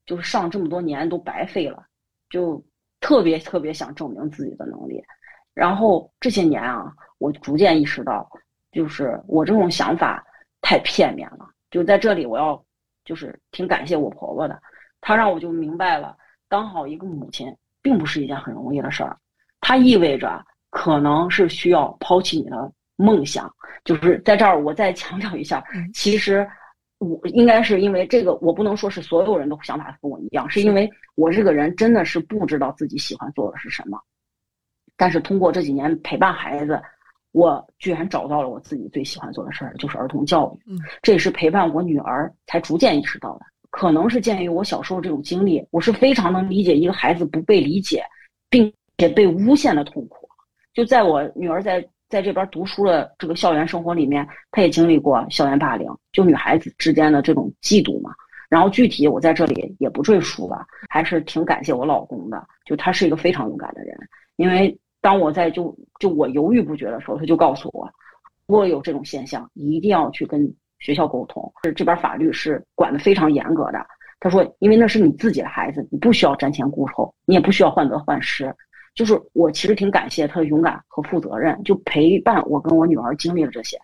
[0.04, 1.84] 就是上这么多年都白费了。
[2.28, 2.60] 就
[3.00, 5.00] 特别特别想证明自己的能力，
[5.56, 8.28] 然后这些年啊，我逐渐意识到，
[8.70, 10.24] 就是我这种想法
[10.60, 11.48] 太片面了。
[11.70, 12.62] 就在这里，我要
[13.04, 14.60] 就是挺感谢我婆婆的，
[15.00, 16.14] 她让我就明白了，
[16.48, 19.16] 当好一个母亲并不是一件很容易的事儿，
[19.60, 23.52] 它意味着可能是需要抛弃你的梦想。
[23.82, 26.46] 就是在这儿，我再强调一下，其实。
[26.98, 34.00] 我应该是因为这个，我不能说是所有人都想法跟我一样，是因为我这个人真的是不知道自己喜欢做的是什么。
[34.96, 36.80] 但是通过这几年陪伴孩子，
[37.32, 40.72] 我居然找到了我自己最喜欢做的事儿，就是儿童教育。
[40.72, 43.46] 嗯，这也是陪伴我女儿才逐渐意识到的。
[43.70, 48.02] 可能是鉴于我小时候这种经历，我是非常能理解一个孩子不被理解，
[48.48, 50.28] 并且被诬陷的痛苦。
[50.72, 51.86] 就在我女儿在。
[52.08, 58.14] 在这边读书的这个校园生活里面，她也经历过校园霸凌，就女孩子之间的这种嫉妒嘛。
[58.48, 63.98] 然后具体我在这里也不赘述了，还是挺感谢我老公的，就他是一个非常勇敢的人。
[64.36, 67.88] 因为当我在就就我犹豫不决的时候，他就告诉我，
[68.48, 71.48] 如果有这种现象，一定要去跟学校沟通。
[71.62, 73.78] 是这边法律是管的非常严格的。
[74.18, 78.52] 他说，因为那是你自己的孩子，你不需要瞻前顾后，你也不需要患得患失。
[78.96, 83.78] 就是我其实挺感谢他的勇敢和负责任，就陪伴我跟我女儿经历了这些。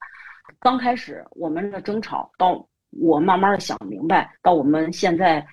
[0.58, 2.66] 刚开始我们的争吵，到
[3.00, 5.46] 我慢慢的想明白，到我们现在，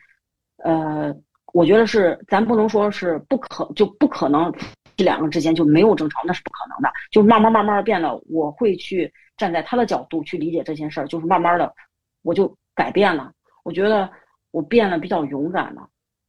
[0.63, 1.15] 呃，
[1.53, 4.51] 我觉得是咱不能说是不可就不可能
[4.99, 6.91] 这两个之间就没有争吵，那是不可能的。
[7.09, 11.73] 就慢慢慢慢变了，我会去站在他的角度去理解这件事儿，就是慢慢的
[12.21, 13.31] 我就改变了。
[13.63, 14.11] 我觉得
[14.51, 15.87] 我变得比较勇敢了。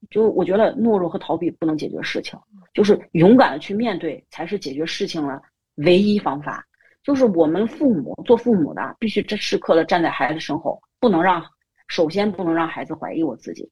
[0.09, 2.39] 就我觉得懦弱和逃避不能解决事情，
[2.73, 5.43] 就是勇敢的去面对才是解决事情的
[5.75, 6.65] 唯一方法。
[7.03, 11.45] 就是我们父母做父母的必须这时刻的站在孩子身后，不能让
[11.89, 13.69] 首先不能让孩子怀疑我自己，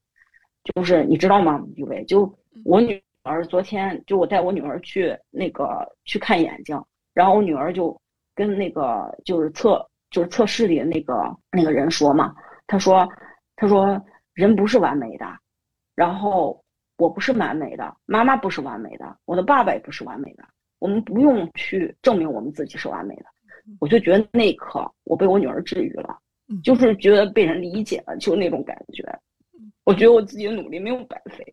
[0.65, 2.05] 就是你知道吗，雨薇？
[2.05, 6.81] 就我女儿昨天，就我带我女儿去那个去看眼睛，
[7.15, 7.97] 然后我女儿就
[8.35, 11.15] 跟那个就是测就是测试里的那个
[11.51, 12.35] 那个人说嘛，
[12.67, 13.09] 他说
[13.57, 14.01] 他说
[14.35, 15.27] 人不是完美的，
[15.95, 16.63] 然后
[16.97, 20.45] 我不是完美的，妈妈不是完美的，我的爸爸也不是完美的，
[20.79, 23.27] 我们不用去证明我们自己是完美的。
[23.81, 26.19] 我就觉得那一刻我被我女儿治愈了。
[26.65, 29.05] 就是觉得被人理解了，就那种感觉。
[29.85, 31.48] 我觉得我自己的努力没有白费。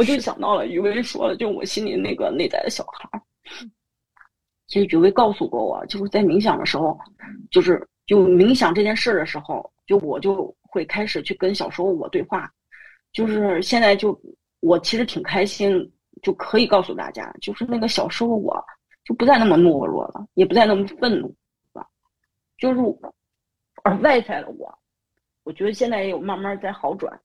[0.00, 3.22] 我就想到了余威说的，就我心里那个内在的小孩。
[4.66, 6.98] 其实余威告诉过我，就是在冥想的时候，
[7.50, 12.50] 就是就冥想这件事的时候，就我就会开始去跟小时候我对话。
[13.12, 14.18] 就是现在就
[14.60, 15.92] 我其实挺开心，
[16.22, 18.58] 就可以告诉大家，就是那个小时候我
[19.04, 21.28] 就不再那么懦弱了，也不再那么愤怒
[21.74, 21.86] 了，
[22.56, 22.80] 就是。
[23.82, 24.78] 而外在的我，
[25.42, 27.18] 我觉得现在也有慢慢在好转，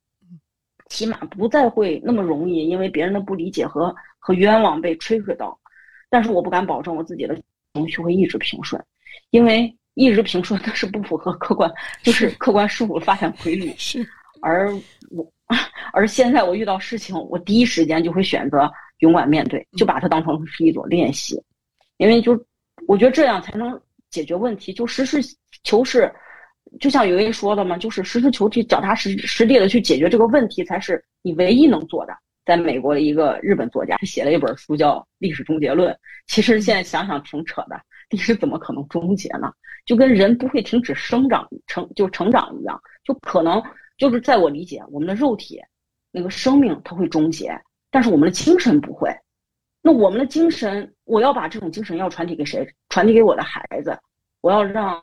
[0.89, 5.57] 起码不再会那么容易因为别人的不理解和和冤枉被吹吹到。
[6.09, 7.35] 但是我不敢保证我自己的
[7.73, 8.81] 情绪会一直平顺，
[9.31, 11.69] 因为一直平顺 那是不符合客观，
[12.03, 13.73] 就是客观事物的发展规律。
[13.77, 14.07] 是，
[14.41, 14.71] 而
[15.09, 15.27] 我，
[15.91, 21.41] 而现在我遇到事情，我第一时间就会选择勇敢面对，就把它当成是一种练习，
[21.97, 22.39] 因为就
[22.87, 23.77] 我觉得这样才能
[24.09, 25.19] 解决问题，就实事
[25.63, 26.13] 求是。
[26.79, 32.13] 就像有人说的嘛，就是实事求是、脚踏实实地的去解决这个问题，才是你唯一能做的。
[32.45, 35.91] 在美国的一个日本作家，他写了一本书叫《历史终结论》。
[36.27, 39.51] 其实现在想想挺扯的，历史怎么可能终结呢？
[39.85, 43.61] 就跟人不会停止生长、成就成长一样，就可能
[43.97, 45.59] 就是在我理解，我们的肉体
[46.11, 47.59] 那个生命它会终结，
[47.89, 49.09] 但是我们的精神不会。
[49.81, 52.67] 那我们的精神，我要把这种精神要传递给谁？
[52.89, 53.97] 传递给我的孩子，
[54.41, 55.01] 我要让。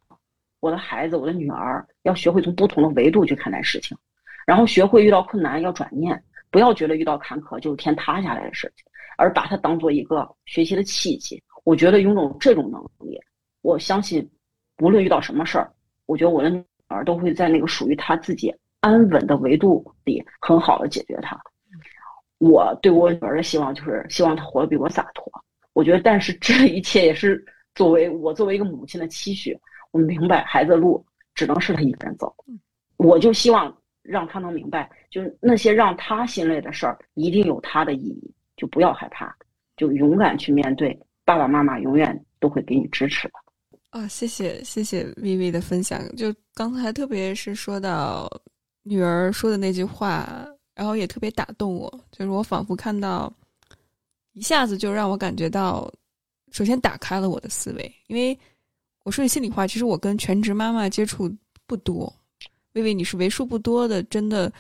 [0.62, 3.98] 我的孩子，我的女儿要学会从不同的维度去看待事情，
[4.46, 8.84] 然后学会遇到困难要转念，不要觉得遇到坎坷就是天塌下来的事情，
[9.18, 11.42] 而把它当做一个学习的契机。
[11.64, 13.20] 我觉得拥有这种能力，
[13.62, 14.30] 我相信，
[14.78, 15.68] 无论遇到什么事儿，
[16.06, 21.36] 我觉得我的女儿都会在那个属于她自己安稳的维度里很好的解决它。
[22.38, 25.24] 我对我女儿的希望就是希望她活得比我洒脱。
[25.72, 27.44] 我觉得，但是这一切也是
[27.74, 29.58] 作为我作为一个母亲的期许。
[29.93, 31.03] 我明白，孩子的路
[31.34, 32.34] 只能是他一个人走。
[32.97, 38.34] 我就希望让他能明白，就是那些让他心累的事儿，一定有他的意义。
[38.57, 39.34] 就不要害怕，
[39.76, 40.97] 就勇敢去面对。
[41.24, 43.34] 爸爸妈妈永远都会给你支持的。
[43.90, 46.01] 啊，谢谢谢谢 Vivi 的分享。
[46.16, 48.30] 就刚才，特别是说到
[48.84, 51.90] 女儿说的那句话，然后也特别打动我。
[52.12, 53.32] 就是我仿佛看到，
[54.34, 55.93] 一下子就让我感觉到，
[56.53, 58.38] 首先打开了我的思维，因为。
[59.03, 61.34] 我说句心里话，其实我跟全职妈妈接触
[61.66, 62.12] 不多，
[62.74, 64.53] 薇薇，你是为数不多的，真的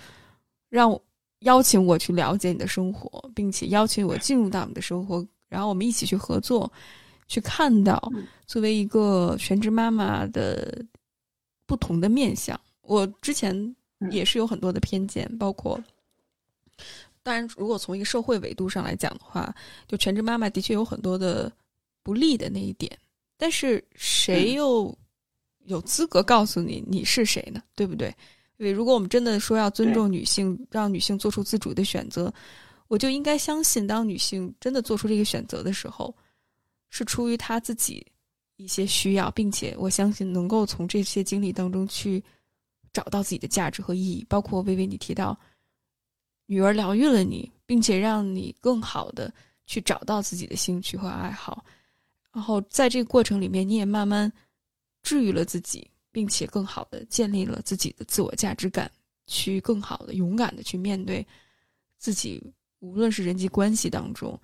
[0.68, 0.98] 让
[1.40, 6.70] 邀请我去了解你的生活，并且邀请我进入到你的生活，然后我们一起去合作，
[7.28, 8.12] 去看到
[8.46, 10.84] 作为一个全职妈妈的
[11.66, 12.58] 不同的面相。
[12.82, 13.76] 我之前
[14.10, 15.80] 也是有很多的偏见，包括
[17.22, 19.54] 当然，如果从一个社会维度上来讲的话，
[19.86, 21.50] 就全职妈妈的确有很多的
[22.02, 22.98] 不利的那一点。
[23.42, 24.96] 但是谁又
[25.64, 27.60] 有资格告诉你你是谁呢？
[27.74, 28.06] 对不对？
[28.56, 32.32] 因为如果我们真的说要尊重女性，让女性做出自主的选择，
[32.86, 36.16] 我就应该相信，当女性真的做出这个选择的时候，
[36.88, 38.06] 是出于她自己
[38.58, 42.22] 一些需要，并且我相信能够从这些经历当中去
[42.92, 44.24] 找到自己的价值和意义。
[44.28, 45.36] 包括微微你提到
[46.46, 49.34] 女儿疗愈了你，并且让你更好的
[49.66, 51.64] 去找到自己的兴趣和爱好。
[52.32, 54.32] 然后在这个过程里面，你也慢慢
[55.02, 58.90] 治愈了自己，并且更好的建立了自己的自我价值感，
[59.26, 61.26] 去更好的勇敢的去面对
[61.98, 62.42] 自己，
[62.78, 64.40] 无论是人际关系当中，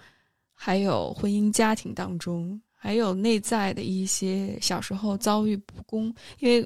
[0.52, 6.58] 还有婚姻家庭当中，还有内在的一些小时候遭遇不公，因为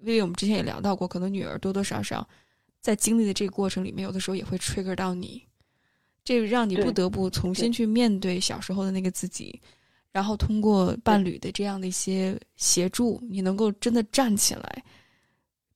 [0.00, 2.28] 因为我们之前也聊到过，可能女儿多多少少
[2.80, 5.42] 在经历的这个过程里面，有的时候也会 trigger 到你，
[6.22, 9.58] 这让你不得不重新去面对小时候的那个自己。
[10.12, 14.84] 然后通过伴侣的这样的一些协助，你能够真的站起来，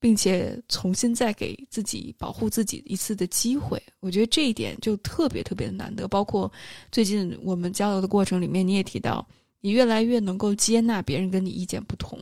[0.00, 3.80] 并且重新再给自己保护自己一次的机会。
[4.00, 6.08] 我觉得这一点就特别特别的难得。
[6.08, 6.50] 包括
[6.90, 9.24] 最近我们交流的过程里面，你也提到，
[9.60, 12.18] 你越来越能够接纳别人跟你意见不同，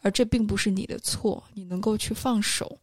[0.00, 2.78] 而这并不是你的错，你能够去放手。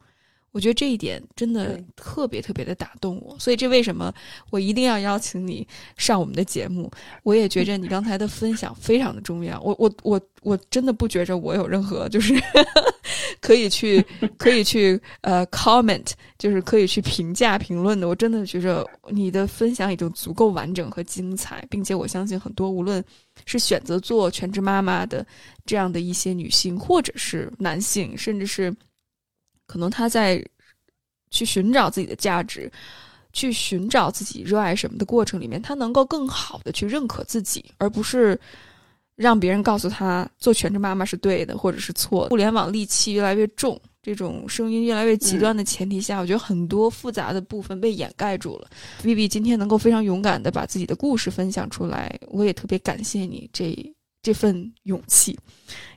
[0.52, 4.14] 我觉得这一点真的特别特别的打动我，所以这为什么
[4.49, 6.91] 我一定要邀请你上我们的节目？
[7.24, 9.62] 我也觉着你刚才的分享非常的重要。
[9.62, 12.34] 我我我我真的不觉着我有任何就是
[13.39, 14.06] 可以去
[14.38, 18.08] 可以去呃 comment，就是可以去评价评论的。
[18.08, 23.04] 我真的觉着你的分享已经足够完整和精彩，并且我相信很多无论
[23.45, 25.26] 是选择做全职妈妈的
[25.66, 28.76] 这样的一些女性，或者是男性，甚至是。
[29.72, 30.43] 可能他在
[31.30, 32.69] 去寻找自己的价值，
[33.32, 38.38] 去寻找自己热爱什么的过程里面，他能够更好的去认可自己，而不是
[39.15, 42.30] 让别人告诉他做全职妈妈是对的或者是错的。
[42.32, 48.69] 互联网戾气越来越重，这种声音越来越极端的前提下，我觉得很多复杂的部分被掩盖住了。
[49.01, 53.74] Vivi 今天能够非常勇敢的把自己的故事分享出来，我也特别感谢你这
[54.22, 55.39] 这份勇气，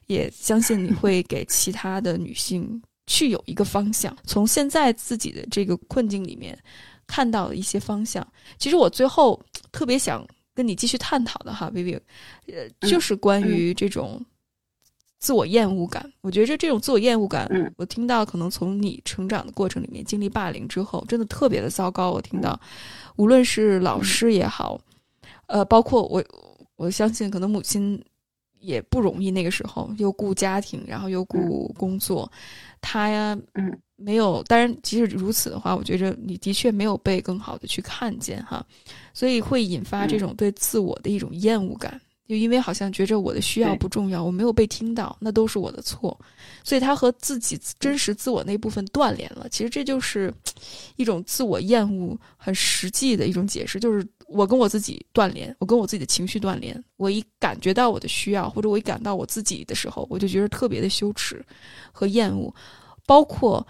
[0.06, 2.80] 也相信你会给其他的女性。
[3.06, 6.58] 去有一个方向，从现在自己的这个困境里面
[7.06, 8.26] 看到了一些方向。
[8.58, 9.40] 其实我最后
[9.70, 12.00] 特别想跟你继续探讨的哈，Vivi，
[12.46, 14.24] 呃，就是关于这种
[15.18, 16.10] 自我厌恶感。
[16.22, 22.10] 我觉着这种自我厌恶感，我听到可能从你成长的过程里面经历霸凌之后，真的特别的糟糕。
[22.10, 22.58] 我听到，
[23.16, 24.80] 无论是老师也好，
[25.46, 26.24] 呃，包括我，
[26.76, 28.02] 我相信可能母亲
[28.64, 32.30] 也不容易，那个时候又顾家庭，然后又顾工作。
[32.80, 34.42] 他呀，嗯，没有。
[34.44, 38.64] 当然，即使如此的话，我觉着你的确没有被更好的去看见哈，
[39.12, 42.00] 所以会引发这种对自我的一种厌恶感。
[42.26, 46.18] 就因为好像觉着我的需要不重要，我没有被听到，那都是我的错。
[46.62, 49.46] 所以他和自己真实自我那部分断联了。
[49.50, 50.32] 其实这就是
[50.96, 56.82] 一种自我厌恶很实际的一种解释，就是我跟我自己断联，我跟我自己的情绪断联。
[56.96, 61.44] 我一感觉到我的需要，或者我一感到我自己的时候，我就觉得特别的羞耻
[61.92, 62.52] 和厌恶。
[63.06, 63.66] 包括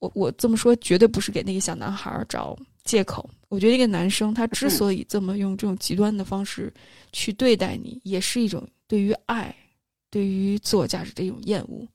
[0.00, 3.28] 我，我这么说绝对不是给那个小男孩找借口。
[3.48, 6.72] 我觉得一个男生他之所以这么用这种极端的方式。
[7.10, 9.54] 去对待你，也是一种对于爱、
[10.10, 11.88] 对于自我价值的一种厌恶，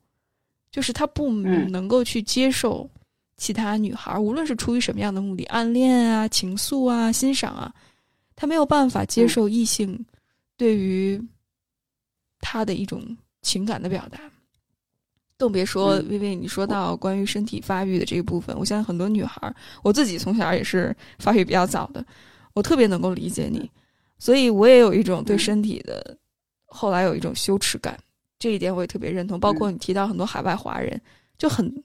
[0.72, 2.90] 就是他不能够去接受
[3.38, 7.72] 其他女孩，无论是出于什么样的目的，暗恋啊、情愫啊、欣赏啊，
[8.36, 10.06] 他没有办法接受异性
[10.58, 11.22] 对于
[12.40, 14.20] 他的一种情感的表达，
[15.38, 19.54] 更别说薇薇，你说到关于身体发育的这一部分，我相信很多女孩，
[19.84, 22.06] 我自己从小也是发育比较早的，
[22.54, 23.70] 我特别能够理解你。
[24.20, 26.18] 所以我也有一种对身体的，
[26.66, 28.00] 后来有一种羞耻感，
[28.40, 29.38] 这一点我也特别认同。
[29.40, 31.02] 包括你提到很多海外华人，
[31.38, 31.84] 就很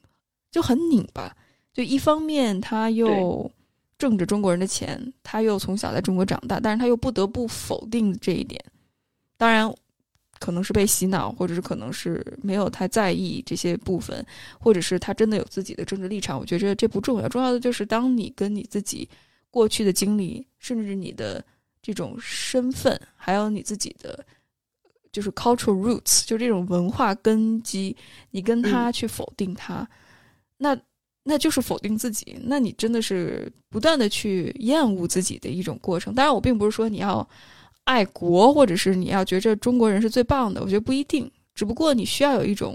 [0.52, 1.36] 就很拧巴，
[1.72, 3.50] 就一方面他又
[3.98, 8.62] 挣着中国人的钱，他又从小在中国长大，但是他又不得不否定这一点。
[9.36, 9.70] 当然，
[10.38, 14.24] 可能是被洗脑，或者是可能是没有太在意这些部分，
[14.58, 16.38] 或者是他真的有自己的政治立场。
[16.38, 19.08] 我觉得这不重要，重要的就是当你跟你自己
[19.50, 21.44] 过去的经历，甚至你的。
[21.80, 24.22] 这种身份，还有你自己的，
[25.10, 27.96] 就是 cultural roots，就这种文化根基，
[28.30, 29.88] 你跟他去否定他，
[30.58, 30.78] 那
[31.28, 32.38] 那就是否定自己。
[32.42, 36.14] 那你真的是不断的去厌恶自己的一种过程。
[36.14, 37.28] 当然，我并不是说你要
[37.84, 40.62] 爱国，或者是你要觉着中国人是最棒的。
[40.62, 42.74] 我觉得不一定，只不过你需要有一种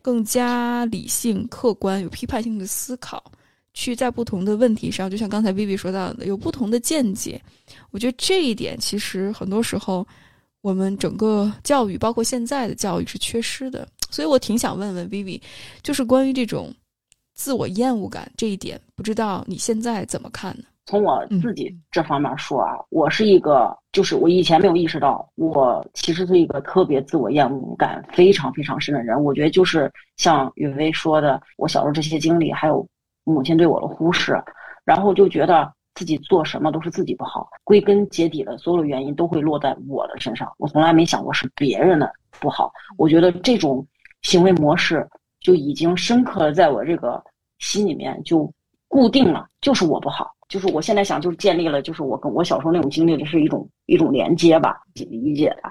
[0.00, 3.22] 更加理性、客观、有批判性的思考。
[3.74, 7.40] 去在不同的问题上，就像刚才 Vivi 说到的，有不同的见解。
[7.90, 10.06] 我觉得这一点其实很多时候，
[10.60, 13.88] 我们整个教育，包括现在的教育是缺失的。
[14.10, 15.40] 所以我挺想问问 Vivi，
[15.82, 16.70] 就是关于这种
[17.42, 20.62] 自我厌恶感这一点，不知道你现在怎么看呢？
[20.86, 29.20] 从我自己这方面说啊，我是一个，就是我以前没有意识到，我其实是一个特别自我厌恶感非常非常深的人。
[29.20, 32.86] 我觉得就是像雨薇说的，我小时候这些经历，还有。
[33.24, 34.40] 母亲对我的忽视，
[34.84, 40.52] 然后就觉得自己做什么都是自己不好，归根结底的所有的原因都会落在我的身上。
[40.58, 42.72] 我从来没想过是别人的不好。
[42.96, 43.86] 我觉得这种
[44.22, 47.22] 行为模式就已经深刻的在我这个
[47.62, 48.52] 心里面就
[48.88, 50.30] 固定了，就是我不好。
[50.48, 55.62] 就是我现在想，就是建立了，就是我跟我小时候那种经历的是一种一种连接吧，理解的。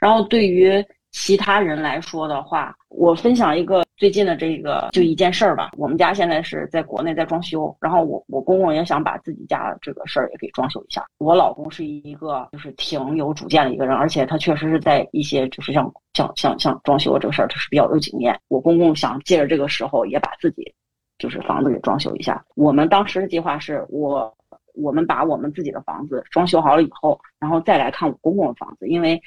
[0.00, 0.82] 然后对于。
[1.12, 5.72] 其他人来说的话，我分享一个最近的这个就一件事儿吧。
[5.76, 11.04] 我们家现在是在国内在装修，然后我我公公也想把自己家这个事儿也给装修一下。
[11.18, 18.38] 我老公是一个就是挺有主见的一个人，而且他确实是在一些就是像像像像装修这个事儿，他是比较有经验。
[18.46, 20.72] 我公公想借着这个时候也把自己
[21.20, 22.44] 就是房子给装修一下。
[22.56, 24.34] 我们当时的计划是我。
[24.76, 29.20] 我们把我们自己的房子装修好了以后，然后再来看我公公的房子，因为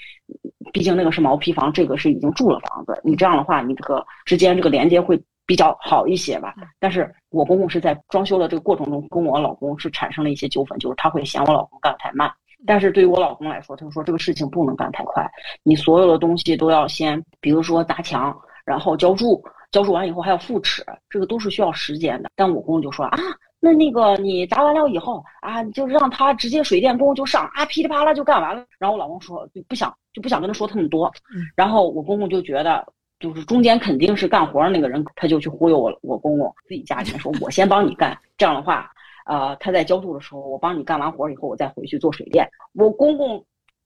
[0.71, 2.99] 毕竟那个是毛坯房，这个是已经住了房子。
[3.03, 6.55] 你这样的话，你这个之间这个连接会比较好一些吧。
[6.79, 12.31] 但是我公公是在装修的这个过程中，跟我老公是产生了一些纠纷，就是他会嫌我老公干得太慢。
[12.65, 15.29] 但是对于我老公来说，他就说这个事情不能干太快，
[15.61, 18.35] 你所有的东西都要先，比如说砸墙，
[18.65, 19.43] 然后浇筑，
[19.73, 22.29] 浇筑完以后还要复齿，这个都是需要时间的。
[22.35, 23.17] 但我公公就说啊，
[23.59, 28.63] 那那个你砸完了以后啊，就让他直接水电工就上啊，噼里啪啦就干完了。
[28.79, 31.11] 然后我老公说就不想就不想跟他说那么多，
[31.55, 32.85] 然后我公公就觉得
[33.19, 38.89] 就是中间肯定是干活的那个人，他就去忽悠我我公公自己家里面说，我先帮你干，这样的话。
[39.25, 42.45] 呃，他在浇筑的时候，我帮你干完活以后，我再回去做水电。
[42.73, 43.41] 我公公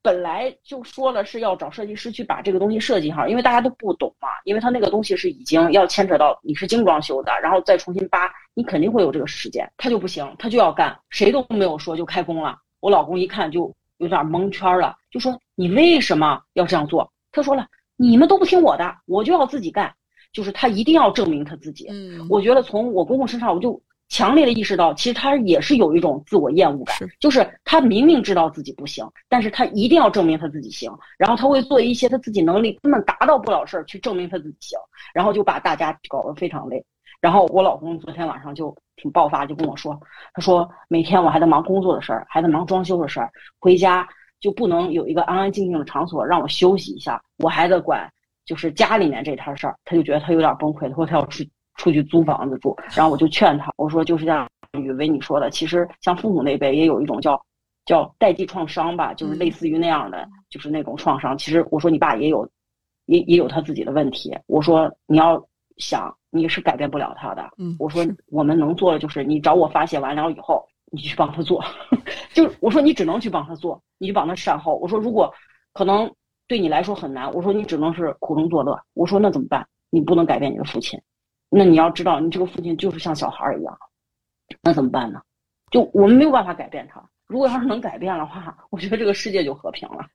[0.08, 9.70] 本来就说了是要找设计师去把这个东西设计好，因为大家都不懂嘛，因为他那个东西是已经要牵扯到你是精装修的，然后再重新扒，你肯定会有这个时间。
[9.76, 12.58] 他就不行，他就要干，谁都没有说就开工了。
[12.80, 17.12] 我老公一看就有点蒙圈了，就说你为什么要这样做？
[17.34, 19.94] 他说了，你们都不听我的，我就要自己干，
[20.32, 21.88] 就是他一定要证明他自己。
[21.90, 23.78] 嗯，我觉得从我公公身上我就。
[24.10, 34.80] 强烈的意识到，其实他也是有一种自我厌恶感，就是他明明知道自己不行，但是他一定要证明他自己行，然后他会做一些他自己能力根本达到不了事儿去证明他自己行，
[35.14, 36.84] 然后就把大家搞得非常累。
[37.20, 40.00] 然后我老公昨天晚上就挺爆发，就跟我说，
[40.34, 43.30] 他说每天我还在忙工作的事儿，还在忙装修的事儿，
[43.60, 44.08] 回家
[44.40, 48.10] 就不能有一个安安静静的场所让我休息一下，我还得管
[48.46, 51.44] 就是家里面这摊事儿，他就觉得他有点崩溃，他说他要出。
[51.78, 57.42] 出去租房子住，然后我就劝他，我说就是像雨薇你说的，其实像父母那辈也有一种叫
[57.86, 61.38] 叫代际创伤吧，就是类似于那样的，就是那种创伤。
[61.38, 62.48] 其实我说你爸也有，
[63.06, 64.38] 也也有他自己的问题。
[64.48, 65.42] 我说你要
[65.78, 67.50] 想你是改变不了他的。
[67.58, 71.64] 嗯，我说我们能做的就是你找我发泄完了以后，你去帮他做。
[72.34, 74.76] 就我说你只能去帮他做，你去帮他善后。
[74.78, 75.32] 我说如果
[75.74, 76.12] 可能
[76.48, 78.78] 对你来说很难，我说你只能是苦中作乐。
[78.94, 79.66] 我说那怎么办？
[79.90, 81.00] 你不能改变你的父亲。
[81.50, 83.78] 那你要知道，你这个父亲就是像小孩儿一样，
[84.62, 85.22] 那怎么办呢？
[85.72, 87.04] 就我们没有办法改变他。
[87.28, 90.06] 如果要是能改变的话， 我觉得这个世界就和平了。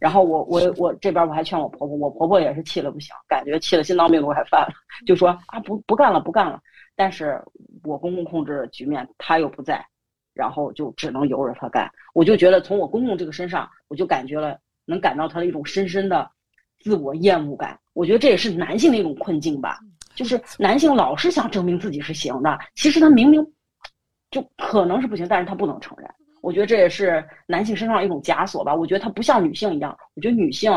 [0.00, 4.74] 然后我我我这边我还劝我婆婆，我婆婆也是气了不行，感觉气的心脏病都快犯了，
[5.06, 6.60] 就说啊不不干了不干了。
[6.96, 7.40] 但是
[7.84, 9.86] 我公公控制局面，他又不在，
[10.34, 11.88] 然后就只能由着他干。
[12.14, 16.28] 我就觉得从我公公这个身上，我就感觉了，能感到他的一种深深的
[16.80, 17.78] 自我厌恶感。
[17.92, 19.78] 我觉得这也是男性的一种困境吧。
[20.16, 23.46] 就是男性老是想证明自己是行的，其实他明明
[24.32, 26.10] 就可能是不行，但是他不能承认。
[26.40, 28.74] 我觉得这也是男性身上一种枷锁吧。
[28.74, 30.72] 我觉得他不像女性一样，我觉得女性，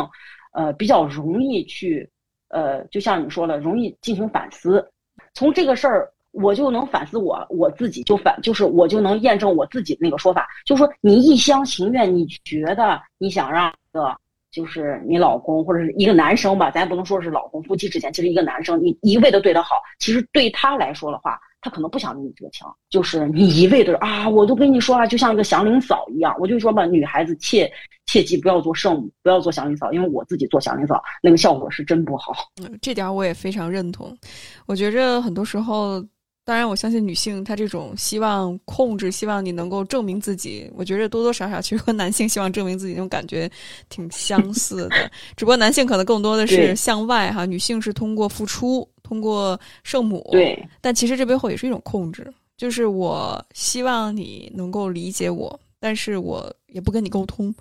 [0.54, 2.08] 呃，比较容易去，
[2.50, 4.86] 呃，就像你说的，容易进行反思。
[5.34, 14.16] 从这个事儿，我就能反思我我自己，就反就是我就能验证我自己那个说法，就是说你一厢情愿，你觉得你想让个。
[14.52, 27.72] 就是你老公或者是一个男生吧，咱也不能说是老公，夫妻之间其实一个男生，你一味的对他好，其实对他来说的话，他可能不想跟你这个情，就是你一味的啊，我都跟你说了，就像一个祥林嫂一样，我就说吧，女孩子切
[28.08, 32.34] 切记不要做圣母，不要做祥林嫂，因为我自己做祥林嫂那个效果是真不好。
[32.82, 34.18] 这点我也非常认同，
[34.66, 36.04] 我觉着很多时候。
[36.46, 43.48] 当然，我相信女性她这种希望控制，希望你能够证明自己，我觉得多多少少其实和男性希望证明自己那种感觉
[43.88, 45.12] 挺相 似的。
[45.38, 50.28] 只不过男性可能更多的是向外哈，女性是通过付出，通过圣母。
[50.32, 50.68] 对。
[50.82, 57.54] 但其实这背后也是一种控制，就是我希望你能够理解我，但是我也不跟你沟通，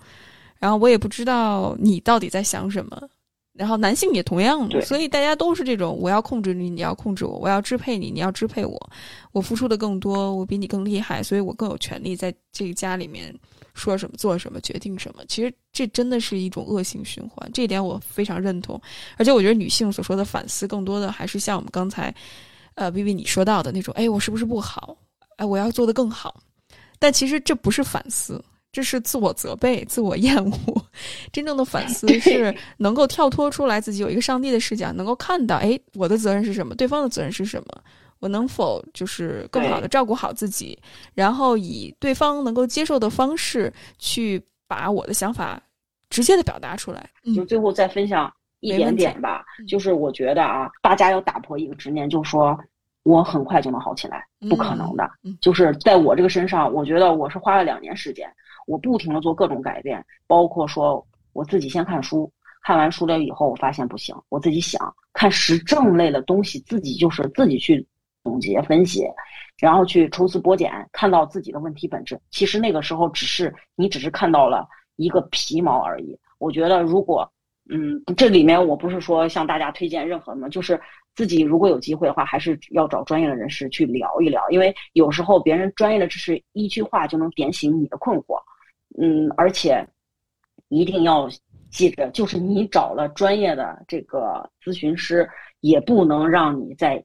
[0.57, 3.07] 然后我也不知道你到底在想什么。
[3.59, 8.89] 然后男性也同样的，所以大家都是这种，我要控制你，你要控制我，我要支配你，你要支配我，
[9.33, 13.37] 我付出的更多，我比你更厉害，所以我更有权利在这个家里面
[13.73, 15.25] 说什么、做什么、决定什么。
[15.27, 18.81] 其实这真的是一种恶性循环，这一点我非常认同。
[19.17, 22.15] 而且我觉得女性所说的反思，更多的还是像我们刚才，
[22.75, 24.95] 呃，B B 你说到的那种，哎，我是不是不好？
[25.35, 26.41] 哎，我要做的更好。
[26.97, 28.41] 但其实这不是反思。
[28.71, 30.53] 这是自我责备、自我厌恶。
[31.31, 36.75] 真正的反思 是能够跳脱出来，自己有一个上帝的视角，能够看到，哎，我的责任是什么？
[36.75, 37.83] 对方的责任是什么？
[38.19, 40.77] 我能否就是更好的照顾好自己，
[41.13, 45.57] 然后以对方能够接受的方式去把我的想法
[46.09, 47.09] 直接的表达出来？
[47.33, 49.43] 就最后再分享一点点吧。
[49.67, 52.59] 就是我觉得啊，大家要打破一个执念，就是说
[53.03, 55.09] 我很快就能好起来，不可能的。
[55.39, 58.29] 就是在我这个身上，我觉得我是花了两年时间。
[58.69, 61.03] 我不停的做各种改变，包括说
[61.33, 64.79] 我自己先看书，看完书了以后，我发现不行，我自己想
[65.11, 67.83] 看时政类的东西，自己就是自己去
[68.23, 69.03] 总结分析，
[69.57, 72.19] 然后去抽丝剥茧，看到自己的问题本质。
[72.29, 74.67] 其实那个时候只是你只是看到了
[74.97, 76.15] 一个皮毛而已。
[76.37, 77.27] 我觉得如果，
[77.71, 80.79] 嗯，这里面我不是说向大家推荐任何什么，就是
[81.15, 88.39] 自己如果有机会的话，还是要找专业的人士去聊一聊，因为有时候别人专业的知识一句话就能点醒你的困惑。
[89.01, 89.85] 嗯，而且
[90.67, 91.29] 一定要
[91.71, 95.29] 记着，就是你找了专业的这个咨询师，
[95.61, 97.03] 也不能让你在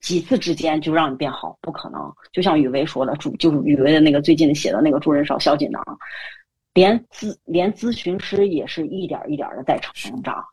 [0.00, 2.12] 几次之间就让你变好，不可能。
[2.32, 5.82] 就像雨薇说的，主就是雨薇的那个最近写的那个助人少小锦囊，
[6.72, 10.44] 连咨连咨询师也是一点一点的在成长。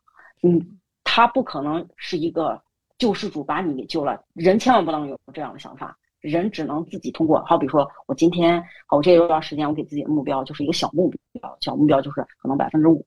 [0.44, 2.62] 嗯，他不可能是一个。
[2.98, 7.44] 救世主把你给救了，人千万不能有这样的想法，人只能自己通过。
[7.46, 13.04] 好比说，我今天，好，我这一段时间，我给自己的目标就是一个小目标，小目标就是可能百分之五，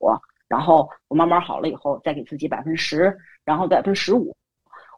[0.49, 4.37] 然后我慢慢好了以后，再给自己百分之十，然后百分之十五。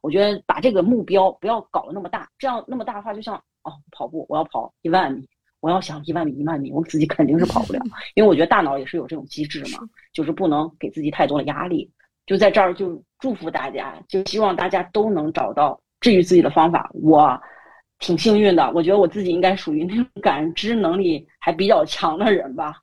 [0.02, 5.28] 我觉得把这个目标不要搞得那么大，这样那么大的话，就像哦，跑步，我要跑一万米，
[5.60, 7.80] 我要想一万米一万米，我自己肯定是跑不了，
[8.14, 9.80] 因为我觉得大脑也是有这种机制嘛，
[10.12, 11.90] 就是不能给自己太多的压力。
[12.24, 16.90] 就在这儿，就祝福大家，就希望大家都能找到治愈自己的方法。
[16.92, 17.40] 我
[17.98, 22.74] 挺幸运的，我觉得我自己应该属于那种 感知能力还比较强的人吧，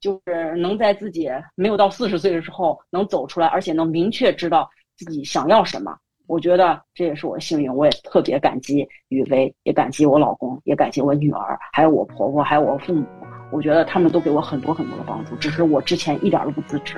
[0.00, 5.94] 就是能在自己没有到四十岁的时候能走出来，而且能明确知道自己想要什么。
[6.26, 13.04] 我觉得这也是我幸运，我也特别感激雨薇，也感激我老公，也感激我女儿，还有我婆婆，还有我父母。
[13.52, 16.96] 我觉得他们都给我很多很多的帮助，只是我之前一点都不自知。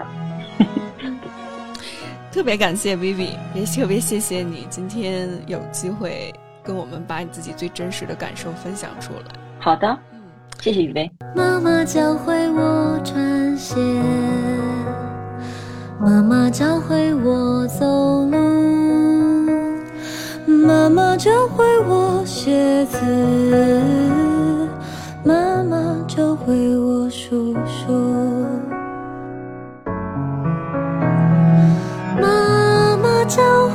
[2.30, 6.32] 特别感谢 Vivi，也特别谢谢你今天有机会
[6.66, 9.20] 跟我们把你自己最真实的感受分享出来。
[9.60, 10.20] 好的，嗯，
[10.60, 11.10] 谢谢雨薇。
[11.34, 13.76] 妈妈教会我穿鞋，
[16.00, 17.86] 妈妈教会我走
[18.26, 18.36] 路，
[20.46, 23.00] 妈妈教会我写字，
[25.24, 27.92] 妈妈教会我数数。
[32.20, 33.65] 妈妈教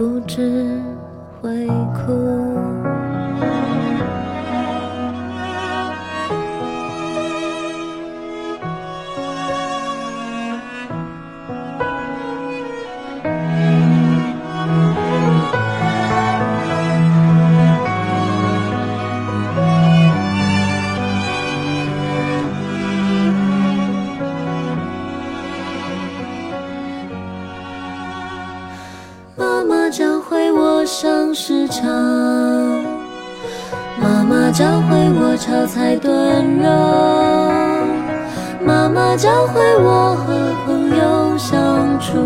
[0.00, 0.79] 不知
[29.90, 31.84] 教会我上市场，
[34.00, 36.12] 妈妈教会我炒菜炖
[36.58, 36.70] 肉，
[38.64, 42.18] 妈妈教会我和朋友相处，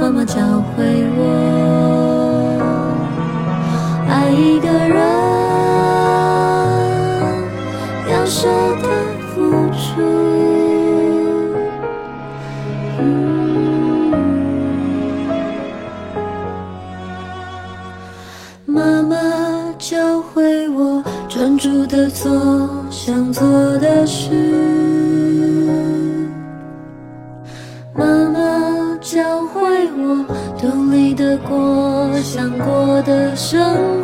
[0.00, 0.40] 妈妈教
[0.74, 1.20] 会我
[4.08, 4.96] 爱一个人
[8.10, 8.48] 要舍
[21.56, 23.42] 专注的做想做
[23.78, 24.30] 的事，
[27.94, 29.62] 妈妈教会
[29.96, 30.22] 我
[30.60, 33.95] 独立的过想过的生活。